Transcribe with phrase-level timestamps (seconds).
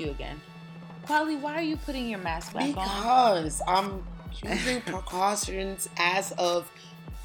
[0.00, 0.40] you again.
[1.04, 3.42] Quali, why are you putting your mask back because on?
[3.42, 4.04] Because I'm
[4.44, 6.70] using precautions as of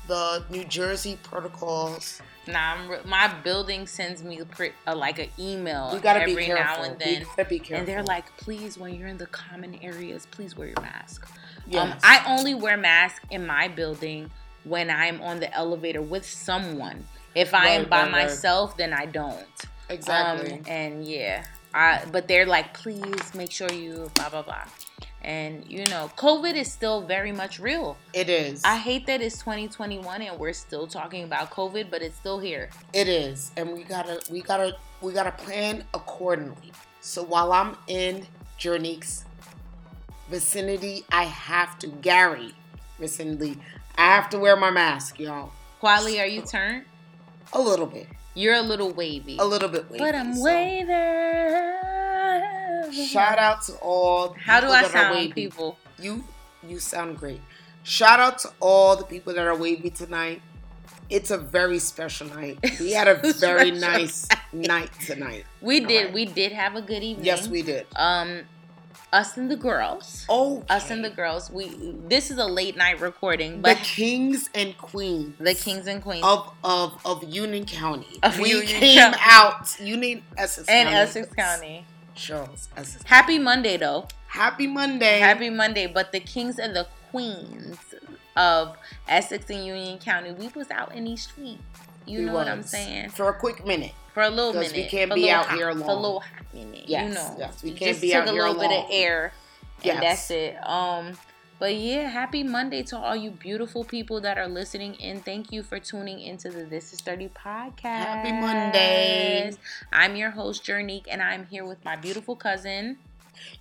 [0.08, 2.22] the New Jersey protocols.
[2.48, 4.40] Nah, I'm, my building sends me
[4.86, 6.84] uh, like an email we gotta every be careful.
[6.84, 7.24] now and then.
[7.24, 7.78] Gotta be careful.
[7.78, 11.28] And they're like, please, when you're in the common areas, please wear your mask.
[11.66, 11.92] yes.
[11.92, 14.30] Um, I only wear mask in my building
[14.64, 17.06] when I'm on the elevator with someone.
[17.34, 18.24] If I am by right, right.
[18.24, 19.46] myself, then I don't.
[19.90, 20.54] exactly.
[20.54, 24.64] Um, and yeah, I, but they're like, please make sure you blah blah blah.
[25.22, 27.98] And you know, COVID is still very much real.
[28.14, 28.64] it is.
[28.64, 32.70] I hate that it's 2021 and we're still talking about COVID, but it's still here.
[32.94, 36.72] It is, and we gotta, we gotta, we gotta plan accordingly.
[37.02, 38.26] So while I'm in
[38.58, 39.26] Journey's
[40.30, 42.54] vicinity, I have to Gary
[43.00, 43.58] vicinity.
[43.98, 45.52] I have to wear my mask, y'all.
[45.80, 46.86] Quali, are you turned?
[47.54, 49.38] A little bit, You're a little wavy.
[49.40, 49.90] a little bit.
[49.90, 50.88] Wavy, but I'm so waving.
[53.08, 54.36] Shout out to all.
[54.40, 55.34] How do I sound, wavy.
[55.34, 55.78] people?
[56.00, 56.24] You,
[56.68, 57.42] you sound great.
[57.84, 60.42] Shout out to all the people that are wavy tonight.
[61.10, 62.60] It's a very special night.
[62.80, 65.46] We had a very nice night tonight.
[65.62, 65.98] We did.
[66.08, 66.14] Alright.
[66.14, 67.26] We did have a good evening.
[67.26, 67.86] Yes, we did.
[67.96, 68.42] Um,
[69.16, 70.26] us and the girls.
[70.28, 71.50] Oh, Us and the girls.
[71.50, 71.70] We.
[72.08, 76.26] This is a late night recording, but the kings and queens the kings and queens
[76.26, 78.20] of of of Union County.
[78.24, 79.18] Of we Union came County.
[79.22, 81.02] out Union Essex and County.
[81.02, 81.86] Essex County.
[82.14, 83.04] Charles Essex.
[83.06, 84.08] Happy Monday, though.
[84.28, 85.20] Happy Monday.
[85.20, 85.88] Happy Monday.
[85.88, 87.78] But the kings and the queens
[88.36, 88.78] of
[89.08, 91.62] Essex and Union County, we was out in these streets.
[92.06, 93.10] You know what I'm saying?
[93.10, 93.94] For a quick minute.
[94.14, 94.74] For a little minute.
[94.74, 96.86] we can't be out hot- here For a little hot minute.
[96.88, 97.36] Yes, you know.
[97.40, 98.88] yes, we can't just be took a little bit of long.
[98.92, 99.34] air.
[99.84, 100.02] And Yes.
[100.02, 100.68] that's it.
[100.68, 101.18] Um,
[101.60, 105.22] but yeah, happy Monday to all you beautiful people that are listening in.
[105.22, 107.82] Thank you for tuning into the This Is Thirty podcast.
[107.84, 109.52] Happy Monday.
[109.92, 112.98] I'm your host, Jernique, and I'm here with my beautiful cousin,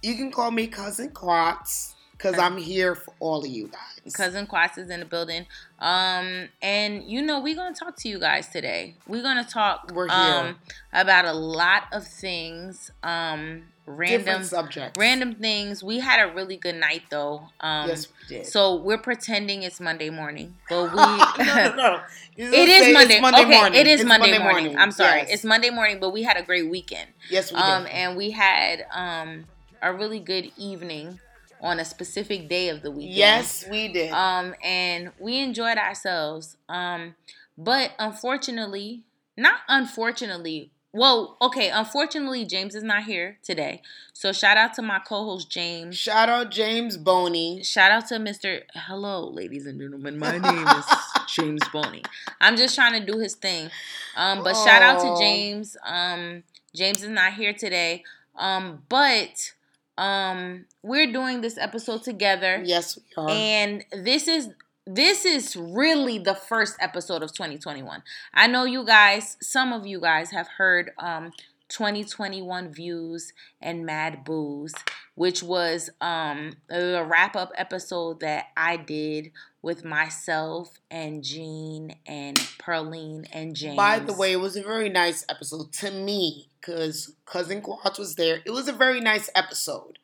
[0.03, 4.13] You can call me cousin Quartz because I'm here for all of you guys.
[4.15, 5.47] cousin Quas is in the building.
[5.85, 8.97] Um, and you know, we're gonna talk to you guys today.
[9.07, 10.35] We're gonna talk We're here.
[10.35, 10.57] um
[10.93, 12.91] about a lot of things.
[13.03, 14.99] Um random different subjects.
[14.99, 15.85] random things.
[15.85, 17.51] We had a really good night though.
[17.61, 18.47] Um yes, we did.
[18.47, 20.97] So we're pretending it's Monday morning, but we.
[20.97, 22.01] no, no, no.
[22.37, 23.21] It is Monday.
[23.21, 23.79] Monday okay, morning.
[23.81, 24.77] it is It's Monday, morning.
[24.79, 25.35] I'm sorry, Yes.
[25.35, 27.11] it's Monday morning, but we had a great weekend.
[27.31, 27.93] yes, we Um, did.
[27.93, 29.45] and we had um
[29.83, 31.21] a really good evening
[31.65, 33.17] on a specific day of the weekend.
[33.17, 34.13] yes, we did.
[34.13, 36.57] Um, and we enjoyed ourselves.
[36.69, 37.15] Um,
[37.57, 39.03] but unfortunately,
[39.37, 40.71] not unfortunately.
[40.93, 43.83] Well, okay, unfortunately, James is not here today.
[44.13, 45.97] So shout out to my co-host James.
[45.99, 47.65] Shout out James Boney.
[47.65, 48.63] Shout out to Mr.
[48.75, 50.19] Hello, ladies and gentlemen.
[50.21, 50.85] My name is
[51.35, 52.05] James Boney.
[52.41, 53.71] I'm just trying to do his thing.
[54.17, 55.77] Um, but shout out to James.
[55.85, 56.45] Um,
[56.77, 58.05] James is not here today.
[58.37, 59.53] Um, but
[59.97, 63.29] um, we're doing this episode together, Yes, we are.
[63.31, 64.51] and this is
[64.87, 68.03] this is really the first episode of 2021.
[68.35, 71.33] I know you guys, some of you guys have heard um
[71.69, 73.33] 2021 views
[73.63, 74.75] and mad booze,
[75.15, 79.31] which was um the wrap up episode that I did
[79.65, 83.77] with myself and Jean and Perline and James.
[83.77, 88.17] By the way, it was a very nice episode to me because Cousin Quartz was
[88.17, 88.43] there.
[88.45, 89.99] It was a very nice episode.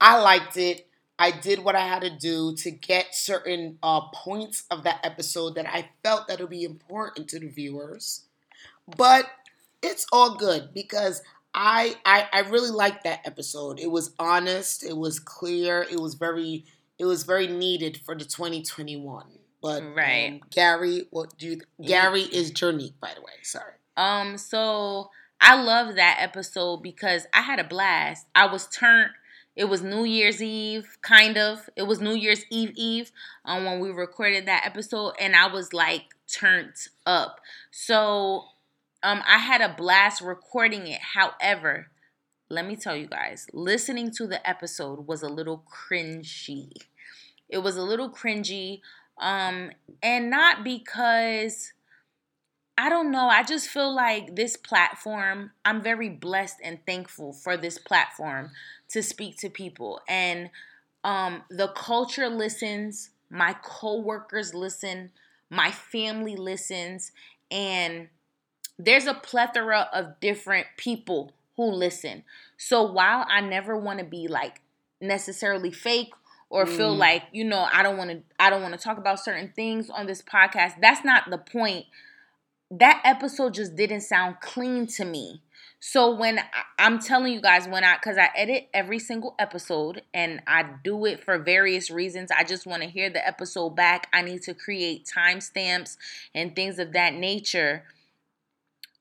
[0.00, 0.86] I liked it.
[1.18, 5.56] I did what I had to do to get certain uh, points of that episode
[5.56, 8.22] that I felt that would be important to the viewers.
[8.96, 9.26] But
[9.82, 11.20] it's all good because
[11.54, 13.78] I, I I really liked that episode.
[13.78, 14.82] It was honest.
[14.82, 15.86] It was clear.
[15.88, 16.64] It was very
[17.02, 19.26] it was very needed for the 2021.
[19.60, 20.34] But Right.
[20.34, 21.60] um, Gary, what do you?
[21.84, 23.32] Gary is Journey, by the way.
[23.42, 23.74] Sorry.
[23.96, 25.10] Um, so
[25.40, 28.26] I love that episode because I had a blast.
[28.36, 29.10] I was turned.
[29.56, 31.68] It was New Year's Eve, kind of.
[31.76, 33.10] It was New Year's Eve Eve
[33.44, 36.74] um, when we recorded that episode, and I was like turned
[37.04, 37.40] up.
[37.70, 38.44] So
[39.02, 41.00] um, I had a blast recording it.
[41.00, 41.88] However,
[42.48, 46.70] let me tell you guys, listening to the episode was a little cringy.
[47.52, 48.80] It was a little cringy,
[49.18, 49.70] um,
[50.02, 51.72] and not because
[52.78, 53.28] I don't know.
[53.28, 58.50] I just feel like this platform, I'm very blessed and thankful for this platform
[58.88, 60.00] to speak to people.
[60.08, 60.50] And
[61.04, 65.10] um, the culture listens, my coworkers listen,
[65.50, 67.12] my family listens,
[67.50, 68.08] and
[68.78, 72.24] there's a plethora of different people who listen.
[72.56, 74.62] So while I never want to be like
[75.00, 76.12] necessarily fake
[76.52, 76.98] or feel Mm.
[76.98, 79.88] like, you know, I don't want to I don't want to talk about certain things
[79.88, 81.86] on this podcast, that's not the point
[82.70, 85.42] that episode just didn't sound clean to me.
[85.80, 86.44] So when I,
[86.78, 91.06] I'm telling you guys when I cuz I edit every single episode and I do
[91.06, 92.30] it for various reasons.
[92.30, 94.08] I just want to hear the episode back.
[94.12, 95.96] I need to create timestamps
[96.34, 97.84] and things of that nature.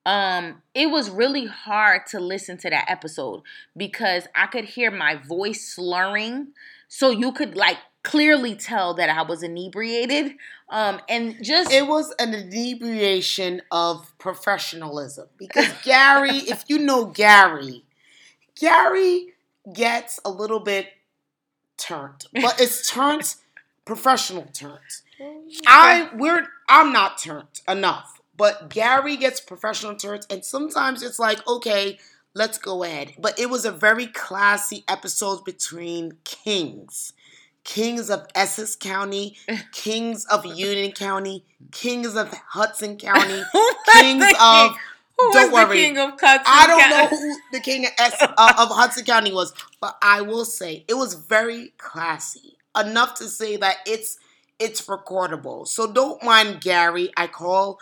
[0.06, 3.42] Um it was really hard to listen to that episode
[3.76, 6.54] because I could hear my voice slurring.
[6.94, 10.34] So you could like clearly tell that I was inebriated.
[10.68, 17.86] Um, and just it was an inebriation of professionalism because Gary, if you know Gary,
[18.60, 19.28] Gary
[19.74, 20.88] gets a little bit
[21.78, 23.36] turned, but it's turned
[23.86, 25.04] professional turns.
[25.66, 31.48] I we're I'm not turned enough, but Gary gets professional turns, and sometimes it's like
[31.48, 32.00] okay.
[32.34, 33.14] Let's go ahead.
[33.20, 37.14] But it was a very classy episode between kings
[37.64, 39.38] kings of Essex County,
[39.72, 43.44] kings of Union County, kings of Hudson County,
[43.94, 44.72] kings of.
[45.20, 45.78] Who don't worry.
[45.78, 46.96] king of Hudson I don't County?
[46.96, 50.84] know who the king of, S, uh, of Hudson County was, but I will say
[50.88, 54.18] it was very classy enough to say that it's
[54.58, 55.68] it's recordable.
[55.68, 57.12] So don't mind Gary.
[57.16, 57.78] I call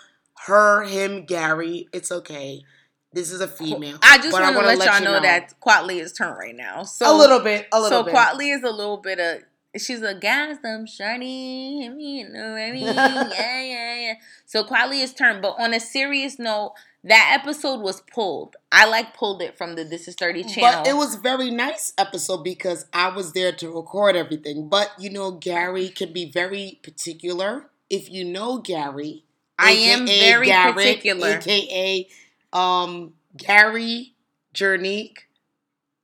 [0.47, 1.87] her, him, Gary.
[1.93, 2.63] It's okay.
[3.11, 3.97] This is a female.
[4.03, 6.83] I just want to wanna let, y'all you know, that Quatley is turned right now.
[6.83, 8.13] So a little bit, a little bit.
[8.13, 8.13] so bit.
[8.13, 9.43] Quatley is a little bit of
[9.77, 12.79] she's a gas them shorty hit me in the ready.
[12.79, 12.93] yeah
[13.33, 14.13] yeah yeah.
[14.45, 16.73] So Quatley is turned, but on a serious note,
[17.03, 18.55] that episode was pulled.
[18.71, 20.83] I like pulled it from the This Is Thirty channel.
[20.83, 24.69] But it was very nice episode because I was there to record everything.
[24.69, 27.69] But you know, Gary can be very particular.
[27.89, 29.23] If you know Gary,
[29.57, 31.37] I am very Garrett, particular.
[31.37, 32.07] aka
[32.53, 34.13] um Gary,
[34.53, 35.19] Jernique,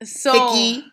[0.04, 0.84] so Vicky.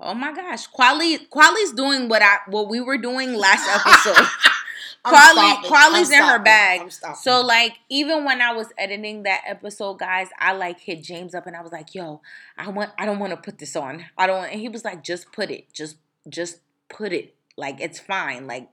[0.00, 4.26] Oh my gosh, Quali Quali's doing what I what we were doing last episode.
[5.04, 5.68] Quali.
[5.68, 6.90] Quali's in her bag.
[7.20, 11.46] So like even when I was editing that episode, guys, I like hit James up
[11.46, 12.22] and I was like, "Yo,
[12.56, 14.06] I want I don't want to put this on.
[14.16, 15.72] I don't." And he was like, "Just put it.
[15.72, 15.96] Just
[16.28, 17.34] just put it.
[17.56, 18.46] Like it's fine.
[18.46, 18.70] Like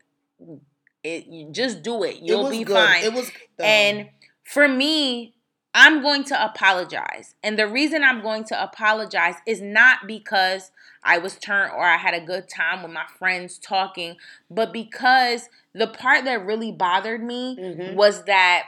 [1.03, 1.27] it.
[1.27, 2.15] You just do it.
[2.15, 2.75] It You'll was be good.
[2.75, 3.65] fine." It was good.
[3.65, 4.09] And
[4.43, 5.33] for me,
[5.73, 7.35] I'm going to apologize.
[7.41, 10.71] And the reason I'm going to apologize is not because
[11.03, 14.17] I was turned or I had a good time with my friends talking,
[14.49, 17.95] but because the part that really bothered me Mhm.
[17.95, 18.67] was that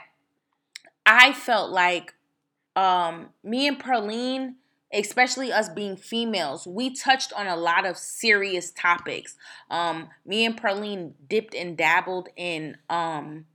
[1.06, 2.14] I felt like
[2.76, 4.54] um me and Perline,
[4.92, 9.36] especially us being females, we touched on a lot of serious topics.
[9.70, 13.46] Um me and Perline dipped and dabbled in um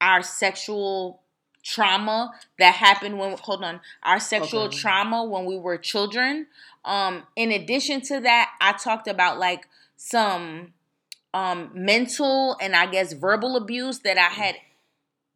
[0.00, 1.22] our sexual
[1.66, 4.76] trauma that happened when hold on our sexual Okay.
[4.78, 6.46] trauma when we were children.
[6.84, 9.66] Um in addition to that i talked about like
[9.96, 10.72] some
[11.34, 14.56] um mental and i guess verbal abuse that i had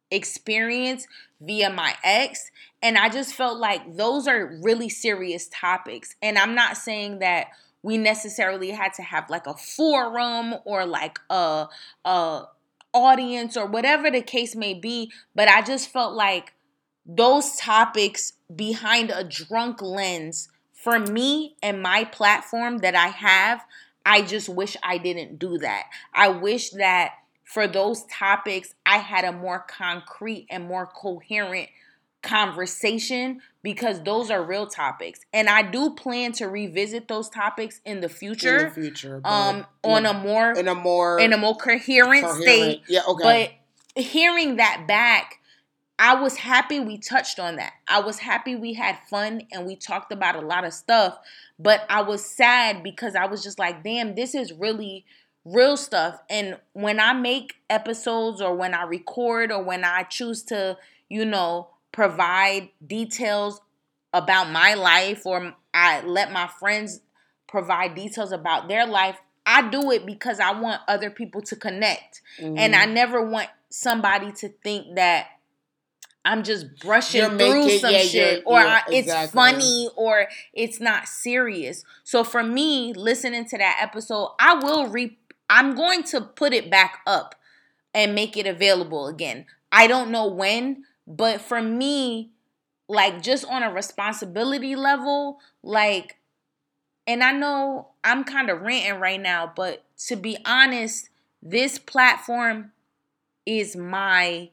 [0.09, 1.07] experienced
[1.39, 2.51] via my ex.
[2.81, 6.15] And i just felt like those are really serious topics.
[6.21, 7.47] And i'm not saying that
[7.83, 11.67] we necessarily had to have like a forum or like a
[12.05, 12.43] a
[12.93, 16.53] audience or whatever the case may be but i just felt like
[17.05, 20.49] those topics behind a drunk lens
[20.81, 23.63] for me and my platform that I have,
[24.05, 25.83] I just wish I didn't do that.
[26.13, 31.69] I wish that for those topics, I had a more concrete and more coherent
[32.21, 35.21] conversation because those are real topics.
[35.33, 38.57] And I do plan to revisit those topics in the future.
[38.59, 42.41] in the future, um on a more in a more in a more coherent, coherent-
[42.41, 42.81] state.
[42.87, 43.53] Yeah, okay.
[43.95, 45.39] But hearing that back,
[45.99, 47.73] I was happy we touched on that.
[47.87, 51.19] I was happy we had fun and we talked about a lot of stuff.
[51.59, 55.05] But I was sad because I was just like, damn, this is really
[55.45, 56.19] real stuff.
[56.29, 61.23] And when I make episodes or when I record or when I choose to, you
[61.23, 63.61] know, provide details
[64.13, 67.01] about my life or I let my friends
[67.47, 72.21] provide details about their life, I do it because I want other people to connect.
[72.39, 72.81] And Mm-hmm.
[72.81, 75.27] I never want somebody to think that
[76.23, 79.33] I'm just brushing You're through making- some yeah, shit or yeah, I, it's exactly.
[79.39, 81.83] funny or it's not serious.
[82.03, 85.17] So for me, listening to that episode, I will re
[85.49, 87.35] I'm going to put it back up
[87.93, 89.45] and make it available again.
[89.71, 92.31] I don't know when, but for me,
[92.87, 96.17] like just on a responsibility level, like
[97.07, 101.09] and I know I'm kind of ranting right now, but to be honest,
[101.41, 102.71] this platform
[103.45, 104.49] is my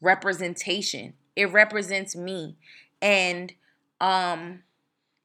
[0.00, 1.14] representation.
[1.36, 2.56] It represents me.
[3.00, 3.52] And
[4.00, 4.62] um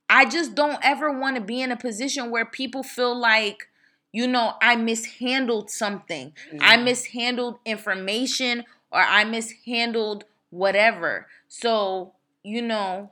[0.10, 3.70] I just don't ever want to be in a position where people feel like
[4.14, 6.34] you know, I mishandled something.
[6.62, 6.84] I Mhm.
[6.86, 11.28] mishandled information or I mishandled whatever.
[11.48, 12.14] So,
[12.44, 13.10] you know,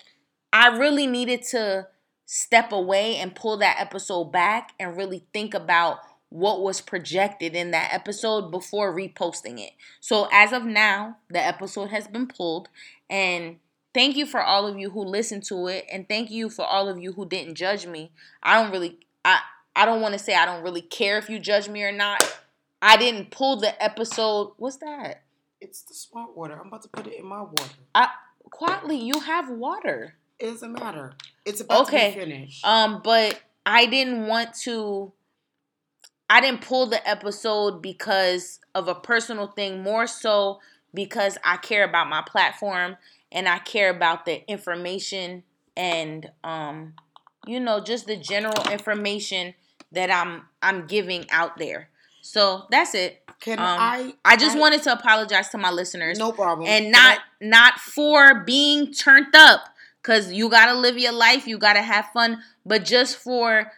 [0.54, 1.88] I really needed to
[2.26, 6.00] step away and pull that episode back and really think about
[6.30, 9.72] what was projected in that episode before reposting it.
[10.00, 12.68] So as of now, the episode has been pulled
[13.10, 13.58] and
[13.94, 16.90] thank you for all of you who listened to it and thank you for all
[16.90, 18.12] of you who didn't judge me.
[18.42, 19.40] I don't really I
[19.76, 22.24] I don't want to say I don't really care if you judge me or not.
[22.82, 24.54] I didn't pull the episode.
[24.58, 25.25] What's that?
[25.66, 26.60] It's the smart water.
[26.62, 27.74] I'm about to put it in my water.
[27.96, 28.10] I
[28.52, 30.14] quietly, you have water.
[30.38, 31.14] It doesn't matter.
[31.44, 32.12] It's about okay.
[32.12, 32.64] to be finished.
[32.64, 35.12] Um, but I didn't want to
[36.30, 40.60] I didn't pull the episode because of a personal thing, more so
[40.94, 42.98] because I care about my platform
[43.32, 45.44] and I care about the information
[45.76, 46.94] and um
[47.48, 49.56] you know just the general information
[49.92, 51.90] that I'm I'm giving out there.
[52.26, 53.22] So that's it.
[53.40, 54.16] Can um, I?
[54.26, 56.18] I just I, wanted to apologize to my listeners.
[56.18, 56.68] No problem.
[56.68, 59.62] And not I, not for being turned up,
[60.02, 61.46] cause you gotta live your life.
[61.46, 62.42] You gotta have fun.
[62.66, 63.72] But just for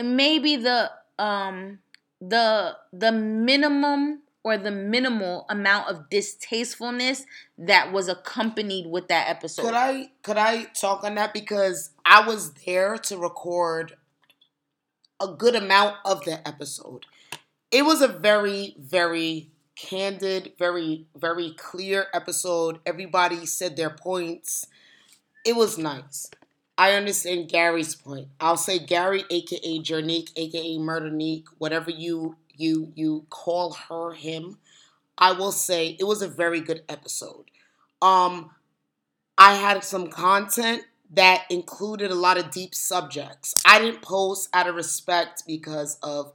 [0.00, 1.78] maybe the um
[2.20, 7.24] the the minimum or the minimal amount of distastefulness
[7.56, 9.62] that was accompanied with that episode.
[9.62, 13.94] Could I could I talk on that because I was there to record
[15.18, 17.06] a good amount of the episode.
[17.70, 22.80] It was a very very candid, very very clear episode.
[22.84, 24.66] Everybody said their points.
[25.44, 26.30] It was nice.
[26.76, 28.28] I understand Gary's point.
[28.40, 34.58] I'll say Gary, aka Jernique, aka Murdernique, whatever you you you call her him.
[35.16, 37.50] I will say it was a very good episode.
[38.02, 38.50] Um,
[39.36, 43.54] I had some content that included a lot of deep subjects.
[43.66, 46.32] I didn't post out of respect because of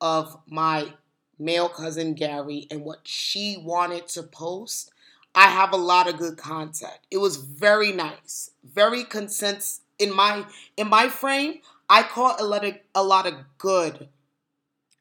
[0.00, 0.92] of my
[1.38, 4.90] male cousin Gary and what she wanted to post.
[5.34, 6.98] I have a lot of good content.
[7.10, 11.60] It was very nice, very consens in my in my frame.
[11.88, 14.08] I caught a lot of a lot of good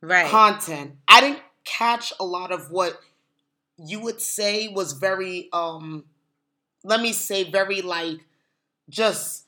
[0.02, 0.30] right.
[0.30, 0.96] content.
[1.08, 3.00] I didn't catch a lot of what
[3.78, 6.06] you would say was very um
[6.84, 8.20] let me say very like
[8.90, 9.46] just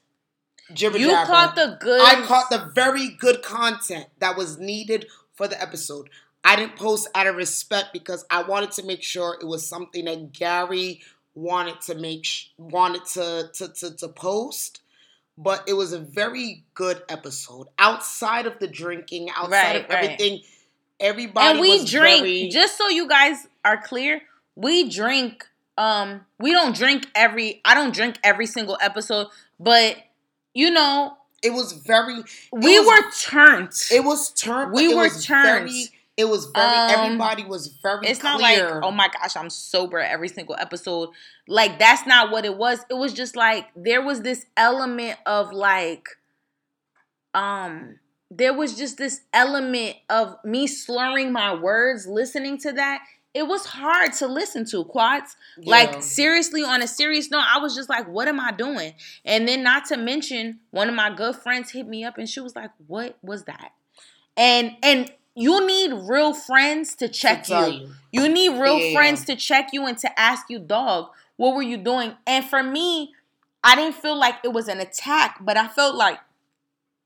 [0.74, 5.06] jibber You caught the good I caught the very good content that was needed
[5.38, 6.10] for the episode.
[6.44, 10.06] I didn't post out of respect because I wanted to make sure it was something
[10.06, 11.02] that Gary
[11.36, 14.82] wanted to make sh- wanted to, to to to post.
[15.38, 17.68] But it was a very good episode.
[17.78, 20.42] Outside of the drinking, outside right, of everything,
[21.00, 22.22] everybody and we drink.
[22.22, 22.50] Very...
[22.50, 24.22] Just so you guys are clear,
[24.56, 25.46] we drink.
[25.78, 27.62] Um, we don't drink every.
[27.64, 29.28] I don't drink every single episode,
[29.60, 29.98] but
[30.56, 31.18] you know,
[31.48, 32.24] it was very.
[32.52, 33.72] We was, were turned.
[33.92, 34.74] It was turned.
[34.74, 35.70] We were turned.
[35.70, 35.86] Very,
[36.18, 36.68] it was very.
[36.68, 38.08] Um, everybody was very.
[38.08, 38.34] It's clear.
[38.34, 41.10] not like oh my gosh, I'm sober every single episode.
[41.48, 42.80] Like that's not what it was.
[42.90, 46.10] It was just like there was this element of like,
[47.34, 48.00] um,
[48.30, 53.02] there was just this element of me slurring my words listening to that
[53.38, 55.70] it was hard to listen to quads yeah.
[55.70, 59.48] like seriously on a serious note i was just like what am i doing and
[59.48, 62.56] then not to mention one of my good friends hit me up and she was
[62.56, 63.74] like what was that
[64.36, 67.90] and and you need real friends to check to you.
[68.12, 68.24] you.
[68.24, 68.94] you need real yeah.
[68.98, 72.64] friends to check you and to ask you dog what were you doing and for
[72.64, 73.14] me
[73.64, 76.18] i didn't feel like it was an attack but i felt like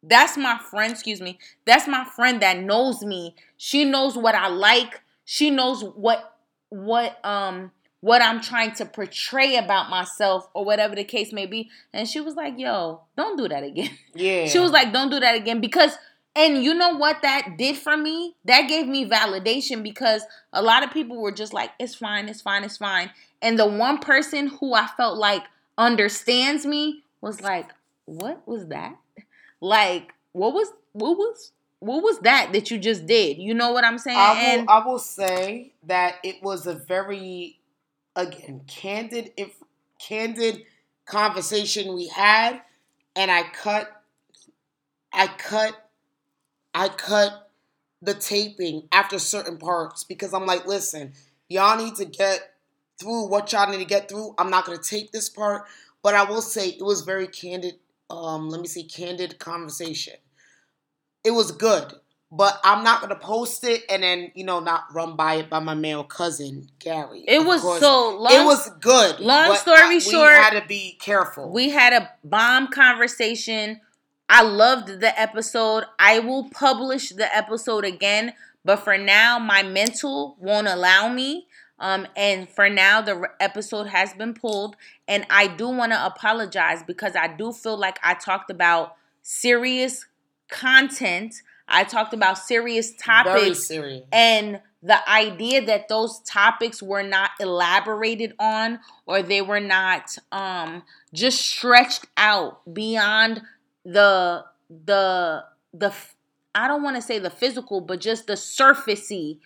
[0.01, 4.47] that's my friend excuse me that's my friend that knows me she knows what i
[4.47, 6.35] like she knows what
[6.67, 7.71] what um
[8.01, 11.69] what I'm trying to portray about myself or whatever the case may be.
[11.93, 13.91] And she was like, yo, don't do that again.
[14.13, 14.47] Yeah.
[14.47, 15.93] She was like, don't do that again because
[16.35, 18.35] and you know what that did for me?
[18.43, 22.41] That gave me validation because a lot of people were just like, it's fine, it's
[22.41, 23.09] fine, it's fine.
[23.41, 25.43] And the one person who I felt like
[25.77, 27.69] understands me was like,
[28.03, 28.97] what was that?
[29.61, 33.39] Like, what was what was what was that that you just did?
[33.39, 34.17] You know what I'm saying?
[34.17, 37.59] I will, and, I will say that it was a very,
[38.15, 39.55] again, candid, if
[39.99, 40.63] candid
[41.05, 42.61] conversation we had,
[43.15, 44.03] and I cut,
[45.11, 45.89] I cut,
[46.75, 47.49] I cut
[47.99, 51.13] the taping after certain parts because I'm like, listen,
[51.49, 52.53] y'all need to get
[52.99, 54.35] through what y'all need to get through.
[54.37, 55.65] I'm not gonna tape this part,
[56.03, 57.79] but I will say it was very candid.
[58.11, 60.13] Um, let me see, candid conversation
[61.23, 61.93] it was good.
[62.33, 65.59] But I'm not gonna post it and then you know not run by it by
[65.59, 67.25] my male cousin Gary.
[67.27, 67.81] It was course.
[67.81, 68.31] so long.
[68.31, 69.19] It was good.
[69.19, 71.51] Long story I, short, we had to be careful.
[71.51, 73.81] We had a bomb conversation.
[74.29, 75.83] I loved the episode.
[75.99, 81.47] I will publish the episode again, but for now, my mental won't allow me.
[81.79, 86.81] Um, and for now, the episode has been pulled, and I do want to apologize
[86.81, 90.05] because I do feel like I talked about serious
[90.51, 91.41] content.
[91.67, 94.03] I talked about serious topics, serious.
[94.11, 100.83] and the idea that those topics were not elaborated on or they were not um,
[101.13, 103.41] just stretched out beyond
[103.85, 105.43] the the
[105.73, 105.93] the
[106.53, 109.39] I don't want to say the physical, but just the surfacey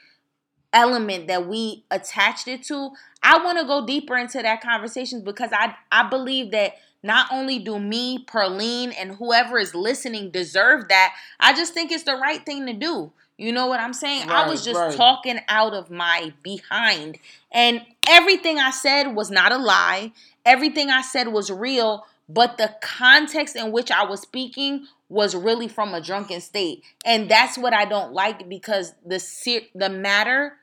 [0.73, 2.91] element that we attached it to.
[3.21, 6.73] I want to go deeper into that conversation because I I believe that
[7.05, 12.03] not only do me, Perline, and whoever is listening deserve that, I just think it's
[12.03, 13.11] the right thing to do.
[13.37, 14.27] You know what I'm saying?
[14.27, 14.95] Right, I was just right.
[14.95, 17.19] talking out of my behind.
[17.51, 20.13] And everything I said was not a lie.
[20.45, 25.67] Everything I said was real, but the context in which I was speaking was really
[25.67, 26.83] from a drunken state.
[27.05, 30.53] And that's what I don't like because the ser- the matter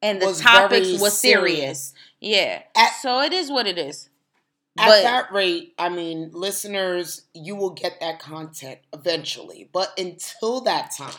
[0.00, 1.58] and the was topics was serious.
[1.58, 1.94] serious.
[2.20, 2.62] Yeah.
[2.76, 4.08] At, so it is what it is.
[4.78, 9.68] At but, that rate, I mean, listeners, you will get that content eventually.
[9.70, 11.12] But until that time,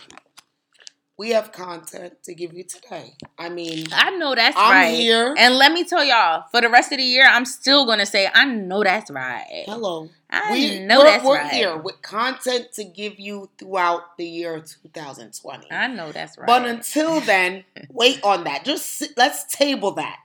[1.17, 3.15] we have content to give you today.
[3.38, 4.95] I mean, I know that's I'm right.
[4.95, 5.36] here.
[5.38, 8.27] And let me tell y'all, for the rest of the year, I'm still gonna say,
[8.33, 9.63] I know that's right.
[9.67, 10.10] Hello.
[10.31, 11.53] I we, know we're, that's we're right.
[11.53, 15.72] here with content to give you throughout the year 2020.
[15.72, 16.48] I know that's right.
[16.48, 18.65] But until then, wait on that.
[18.65, 20.17] Just sit, let's table that.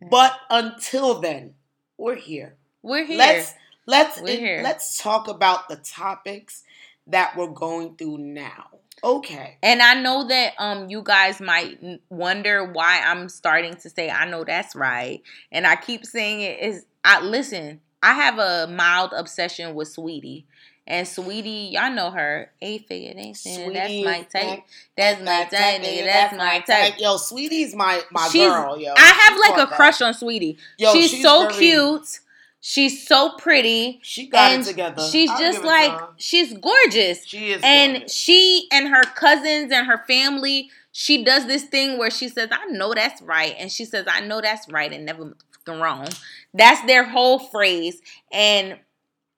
[0.00, 0.10] Mm.
[0.10, 1.54] But until then,
[1.98, 2.54] we're here.
[2.82, 3.18] We're here.
[3.18, 3.54] Let's
[3.86, 4.60] let's we're here.
[4.62, 6.62] let's talk about the topics
[7.06, 8.68] that we're going through now.
[9.02, 9.56] Okay.
[9.62, 14.28] And I know that um you guys might wonder why I'm starting to say I
[14.28, 15.22] know that's right.
[15.50, 20.44] And I keep saying it is I listen, I have a mild obsession with Saweetie.
[20.86, 22.50] And Saweetie, y'all know her.
[22.60, 24.64] A figure, they saying that's my type.
[24.96, 26.04] That's my type, nigga.
[26.04, 26.94] That's my type.
[26.98, 28.76] Yo, Saweetie's my my she's, girl.
[28.76, 30.56] Yo, I have like a crush on Saweetie.
[30.78, 32.20] Yo, she's, she's so very, cute.
[32.60, 34.00] She's so pretty.
[34.02, 35.02] She got it together.
[35.02, 37.26] She's I'll just like she's gorgeous.
[37.26, 38.14] She is, and gorgeous.
[38.14, 40.70] she and her cousins and her family.
[40.92, 44.20] She does this thing where she says, "I know that's right," and she says, "I
[44.20, 45.34] know that's right," and never
[45.66, 46.08] wrong.
[46.52, 48.02] That's their whole phrase.
[48.32, 48.78] And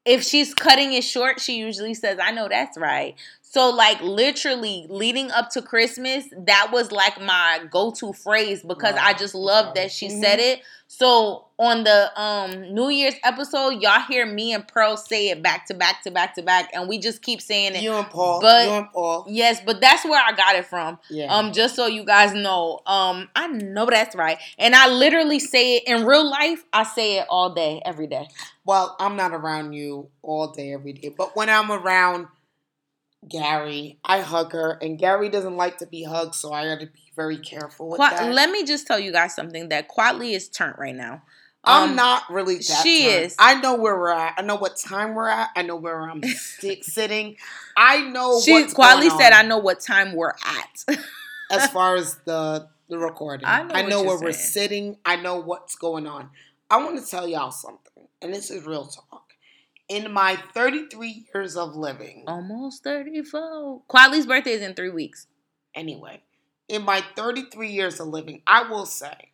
[0.05, 3.15] if she's cutting it short, she usually says, "I know that's right."
[3.53, 9.13] So like literally leading up to Christmas, that was like my go-to phrase because I
[9.13, 10.23] just love that she mm-hmm.
[10.23, 10.63] said it.
[10.87, 15.67] So on the um New Year's episode, y'all hear me and Pearl say it back
[15.67, 17.83] to back to back to back, and we just keep saying it.
[17.83, 18.41] You and Paul.
[18.41, 19.27] But you and Paul.
[19.29, 20.99] Yes, but that's where I got it from.
[21.11, 21.27] Yeah.
[21.27, 22.81] Um, just so you guys know.
[22.87, 24.39] Um, I know that's right.
[24.57, 28.29] And I literally say it in real life, I say it all day, every day.
[28.65, 31.11] Well, I'm not around you all day, every day.
[31.11, 32.29] But when I'm around
[33.29, 33.99] Gary.
[34.05, 37.13] I hug her, and Gary doesn't like to be hugged, so I got to be
[37.15, 38.33] very careful with Qu- that.
[38.35, 41.23] Let me just tell you guys something that Quatly is turned right now.
[41.65, 42.61] Um, I'm not really.
[42.61, 43.25] she turned.
[43.27, 43.37] is.
[43.39, 44.35] I know where we're at.
[44.37, 45.51] I know what time we're at.
[45.55, 47.37] I know where I'm st- sitting.
[47.77, 48.41] I know.
[48.41, 50.99] She Quatly said, "I know what time we're at."
[51.51, 54.25] as far as the the recording, I know, I know where saying.
[54.25, 54.97] we're sitting.
[55.05, 56.31] I know what's going on.
[56.69, 59.22] I want to tell y'all something, and this is real talk
[59.89, 62.25] in my 33 years of living.
[62.27, 63.83] Almost 34.
[63.89, 65.27] Quali's birthday is in three weeks.
[65.75, 66.23] Anyway,
[66.69, 69.31] in my 33 years of living, I will say,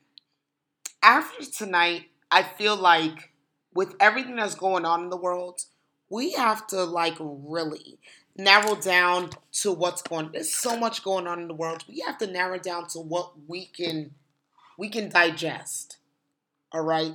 [1.02, 3.32] after tonight, I feel like
[3.74, 5.62] with everything that's going on in the world,
[6.10, 7.98] we have to like really
[8.36, 12.16] narrow down to what's going there's so much going on in the world we have
[12.16, 14.12] to narrow down to what we can
[14.78, 15.96] we can digest
[16.70, 17.14] all right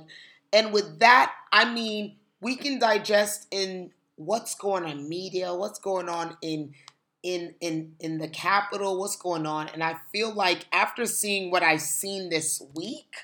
[0.52, 2.14] and with that i mean
[2.44, 6.74] we can digest in what's going on in media, what's going on in
[7.22, 11.62] in in in the capital, what's going on, and I feel like after seeing what
[11.62, 13.14] I've seen this week,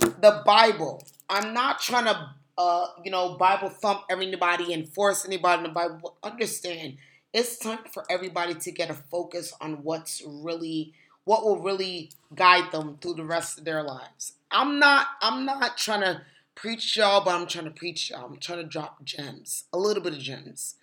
[0.00, 1.06] the Bible.
[1.28, 6.16] I'm not trying to uh, you know, Bible thump everybody and force anybody the Bible.
[6.22, 6.96] Understand,
[7.34, 12.72] it's time for everybody to get a focus on what's really what will really guide
[12.72, 14.32] them through the rest of their lives.
[14.50, 16.22] I'm not I'm not trying to
[16.58, 18.26] preach y'all, but I'm trying to preach y'all.
[18.26, 20.74] I'm trying to drop gems, a little bit of gems.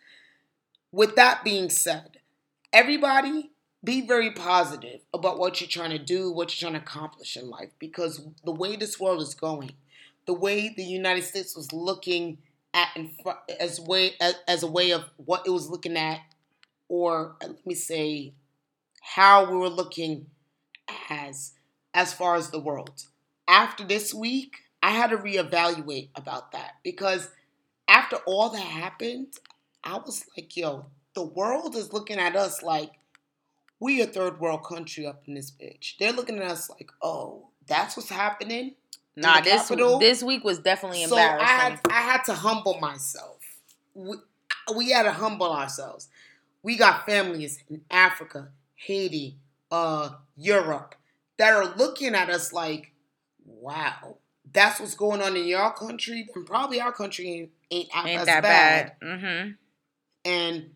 [0.92, 2.20] With that being said,
[2.72, 3.52] everybody
[3.84, 7.50] be very positive about what you're trying to do, what you're trying to accomplish in
[7.50, 9.74] life, because the way this world is going,
[10.26, 12.38] the way the United States was looking
[12.74, 12.98] at
[13.60, 16.22] as way as, as a way of what it was looking at,
[16.88, 18.34] or uh, let me say,
[19.02, 20.28] how we were looking
[21.10, 21.52] as
[21.94, 23.04] as far as the world.
[23.48, 27.32] After this week, I had to reevaluate about that because
[27.88, 29.34] after all that happened,
[29.84, 32.92] I was like, yo, the world is looking at us like
[33.80, 35.98] we a third world country up in this bitch.
[35.98, 38.76] They're looking at us like, oh, that's what's happening.
[39.16, 39.98] Nah, this Capitol.
[39.98, 41.40] this week was definitely embarrassing.
[41.40, 43.40] So I had I had to humble myself.
[43.96, 44.18] We,
[44.76, 46.10] we had to humble ourselves.
[46.62, 49.38] We got families in Africa, Haiti,
[49.72, 50.94] uh, Europe
[51.38, 52.92] that are looking at us like,
[53.46, 54.18] wow,
[54.56, 58.44] that's what's going on in your country, and probably our country ain't, ain't, ain't that
[58.44, 58.96] bad.
[59.00, 59.08] bad.
[59.08, 59.52] Mm-hmm.
[60.26, 60.70] And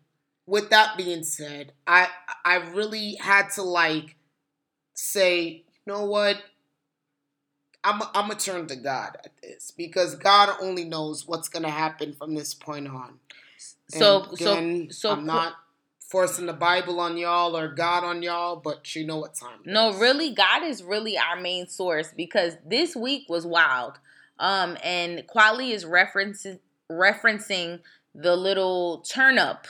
[0.45, 2.07] with that being said, I
[2.45, 4.15] I really had to like
[4.93, 6.37] say, you know what?
[7.83, 12.13] I'm I'm gonna turn to God at this because God only knows what's gonna happen
[12.13, 13.19] from this point on.
[13.87, 15.53] So again, so so I'm not
[16.09, 19.59] forcing the Bible on y'all or God on y'all, but you know what time.
[19.63, 19.99] no, is.
[19.99, 23.99] really, God is really our main source because this week was wild.
[24.39, 26.59] Um, and Kweli is referencing
[26.91, 27.81] referencing
[28.15, 29.67] the little turn up.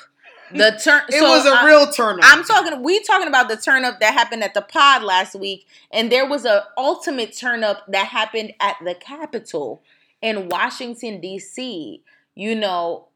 [0.52, 1.02] The turn.
[1.10, 2.26] it so was a real turn up.
[2.26, 2.82] I'm talking.
[2.84, 6.28] We talking about the turn up that happened at the pod last week, and there
[6.28, 9.82] was a ultimate turn up that happened at the Capitol
[10.22, 12.02] in Washington D.C.
[12.36, 13.09] You know,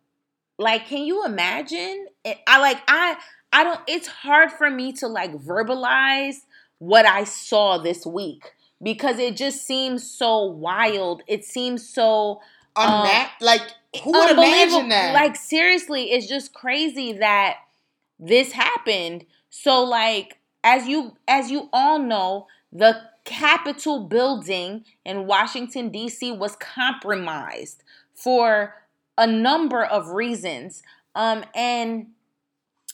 [0.58, 2.08] like, can you imagine?
[2.48, 3.18] I like I
[3.52, 6.38] I don't it's hard for me to like verbalize
[6.80, 11.24] what I saw this week because it just seems so wild.
[11.28, 12.42] It seems so
[12.76, 13.62] On um, like
[14.04, 15.13] who would imagine that?
[15.13, 17.58] Like seriously, it's just crazy that
[18.20, 19.26] this happened.
[19.50, 26.34] So like as you as you all know, the Capitol building in Washington D.C.
[26.34, 28.76] was compromised for
[29.17, 30.84] a number of reasons.
[31.15, 32.08] Um, and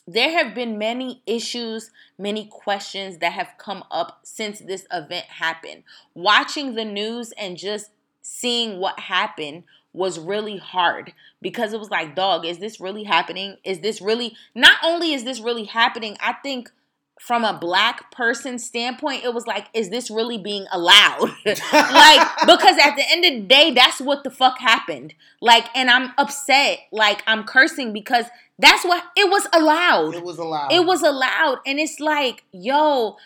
[0.07, 5.83] there have been many issues, many questions that have come up since this event happened.
[6.13, 12.15] Watching the news and just seeing what happened was really hard because it was like,
[12.15, 13.57] dog, is this really happening?
[13.63, 16.71] Is this really, not only is this really happening, I think
[17.19, 21.35] from a black person standpoint, it was like, is this really being allowed?
[21.45, 25.13] like, because at the end of the day, that's what the fuck happened.
[25.41, 26.79] Like, and I'm upset.
[26.91, 28.25] Like, I'm cursing because
[28.57, 30.15] that's what it was allowed.
[30.15, 30.71] It was allowed.
[30.71, 31.59] It was allowed.
[31.65, 33.17] And it's like, yo,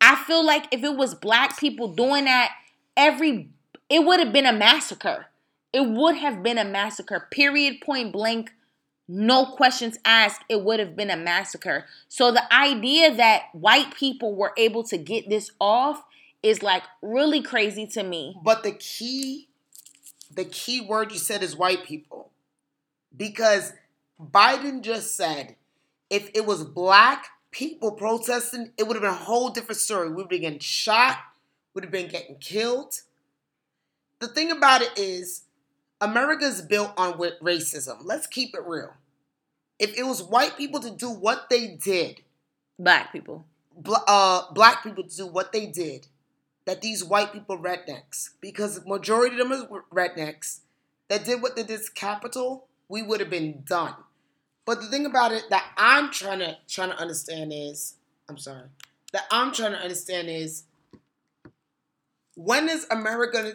[0.00, 2.50] I feel like if it was black people doing that,
[2.96, 3.48] every,
[3.88, 5.26] it would have been a massacre.
[5.72, 8.50] It would have been a massacre, period, point blank
[9.08, 11.86] no questions asked, it would have been a massacre.
[12.08, 16.02] So the idea that white people were able to get this off
[16.42, 18.36] is like really crazy to me.
[18.42, 19.48] But the key,
[20.34, 22.30] the key word you said is white people.
[23.16, 23.72] Because
[24.20, 25.56] Biden just said
[26.10, 30.08] if it was black people protesting, it would have been a whole different story.
[30.08, 31.18] We would have been getting shot,
[31.74, 33.00] would have been getting killed.
[34.18, 35.42] The thing about it is,
[36.00, 37.98] America's built on racism.
[38.02, 38.94] Let's keep it real.
[39.78, 42.22] If it was white people to do what they did,
[42.78, 46.08] black people, bl- uh, black people to do what they did,
[46.64, 50.60] that these white people rednecks, because majority of them are rednecks,
[51.08, 53.94] that did what they did to Capitol, we would have been done.
[54.64, 57.94] But the thing about it that I'm trying to trying to understand is,
[58.28, 58.68] I'm sorry,
[59.12, 60.64] that I'm trying to understand is,
[62.34, 63.54] when is America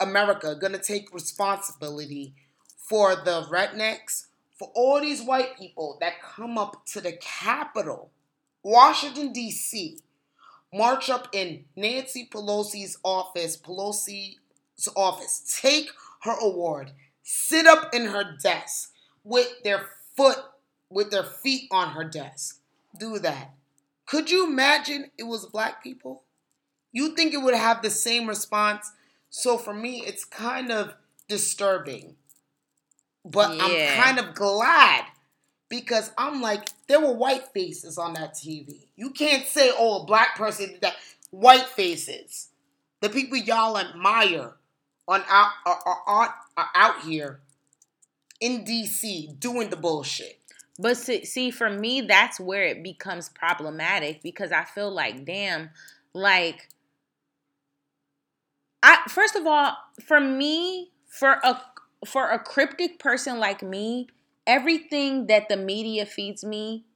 [0.00, 2.34] America going to take responsibility
[2.76, 4.26] for the rednecks,
[4.58, 8.10] for all these white people that come up to the Capitol,
[8.62, 9.98] Washington, D.C.,
[10.72, 15.90] march up in Nancy Pelosi's office, Pelosi's office, take
[16.22, 20.38] her award, sit up in her desk with their foot,
[20.90, 22.60] with their feet on her desk.
[22.98, 23.54] Do that.
[24.06, 26.24] Could you imagine it was black people?
[26.92, 28.90] You think it would have the same response
[29.30, 30.94] so for me, it's kind of
[31.28, 32.16] disturbing.
[33.24, 33.94] But yeah.
[33.96, 35.04] I'm kind of glad
[35.68, 38.86] because I'm like, there were white faces on that TV.
[38.96, 40.96] You can't say, oh, a black person did that.
[41.30, 42.48] White faces.
[43.00, 44.54] The people y'all admire
[45.06, 47.40] on out are, are, are out here
[48.40, 50.38] in DC doing the bullshit.
[50.78, 55.70] But see, see, for me, that's where it becomes problematic because I feel like, damn,
[56.12, 56.68] like
[58.88, 61.60] I first of all, for me, for a
[62.06, 64.08] for a cryptic person like me,
[64.46, 66.86] everything that the media feeds me,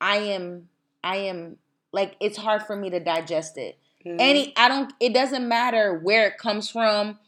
[0.00, 0.68] I am
[1.02, 1.56] I am
[1.92, 3.78] like it's hard for me to digest it.
[4.06, 4.16] Mm-hmm.
[4.20, 7.18] Any I don't it doesn't matter where it comes from,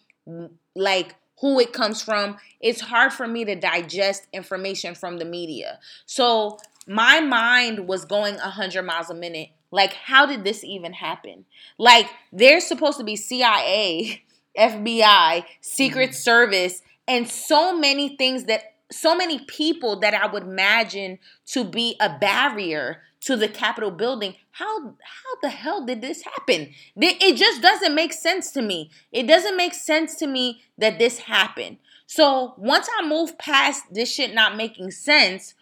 [0.76, 2.37] like who it comes from.
[2.61, 5.80] It's hard for me to digest information from the media.
[6.06, 11.46] So my mind was going 100 miles a minute like, how did this even happen?
[11.78, 14.22] Like, there's supposed to be CIA,
[14.58, 16.14] FBI, Secret mm-hmm.
[16.14, 21.96] Service, and so many things that so many people that I would imagine to be
[21.98, 24.35] a barrier to the Capitol building.
[24.50, 26.74] How how the hell did this happen?
[26.94, 28.90] It just doesn't make sense to me.
[29.11, 31.78] It doesn't make sense to me that this happened.
[32.06, 35.54] So once I move past this shit not making sense,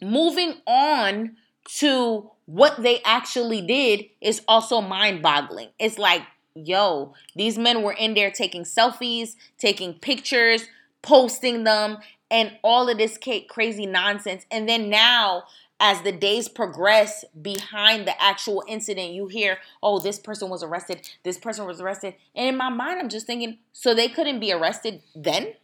[0.00, 5.68] moving on to what they actually did is also mind boggling.
[5.78, 6.22] It's like,
[6.54, 10.66] yo, these men were in there taking selfies, taking pictures,
[11.02, 11.98] posting them,
[12.30, 14.44] and all of this crazy nonsense.
[14.50, 15.44] And then now,
[15.80, 21.08] as the days progress behind the actual incident, you hear, oh, this person was arrested,
[21.22, 22.14] this person was arrested.
[22.34, 25.54] And in my mind, I'm just thinking, so they couldn't be arrested then?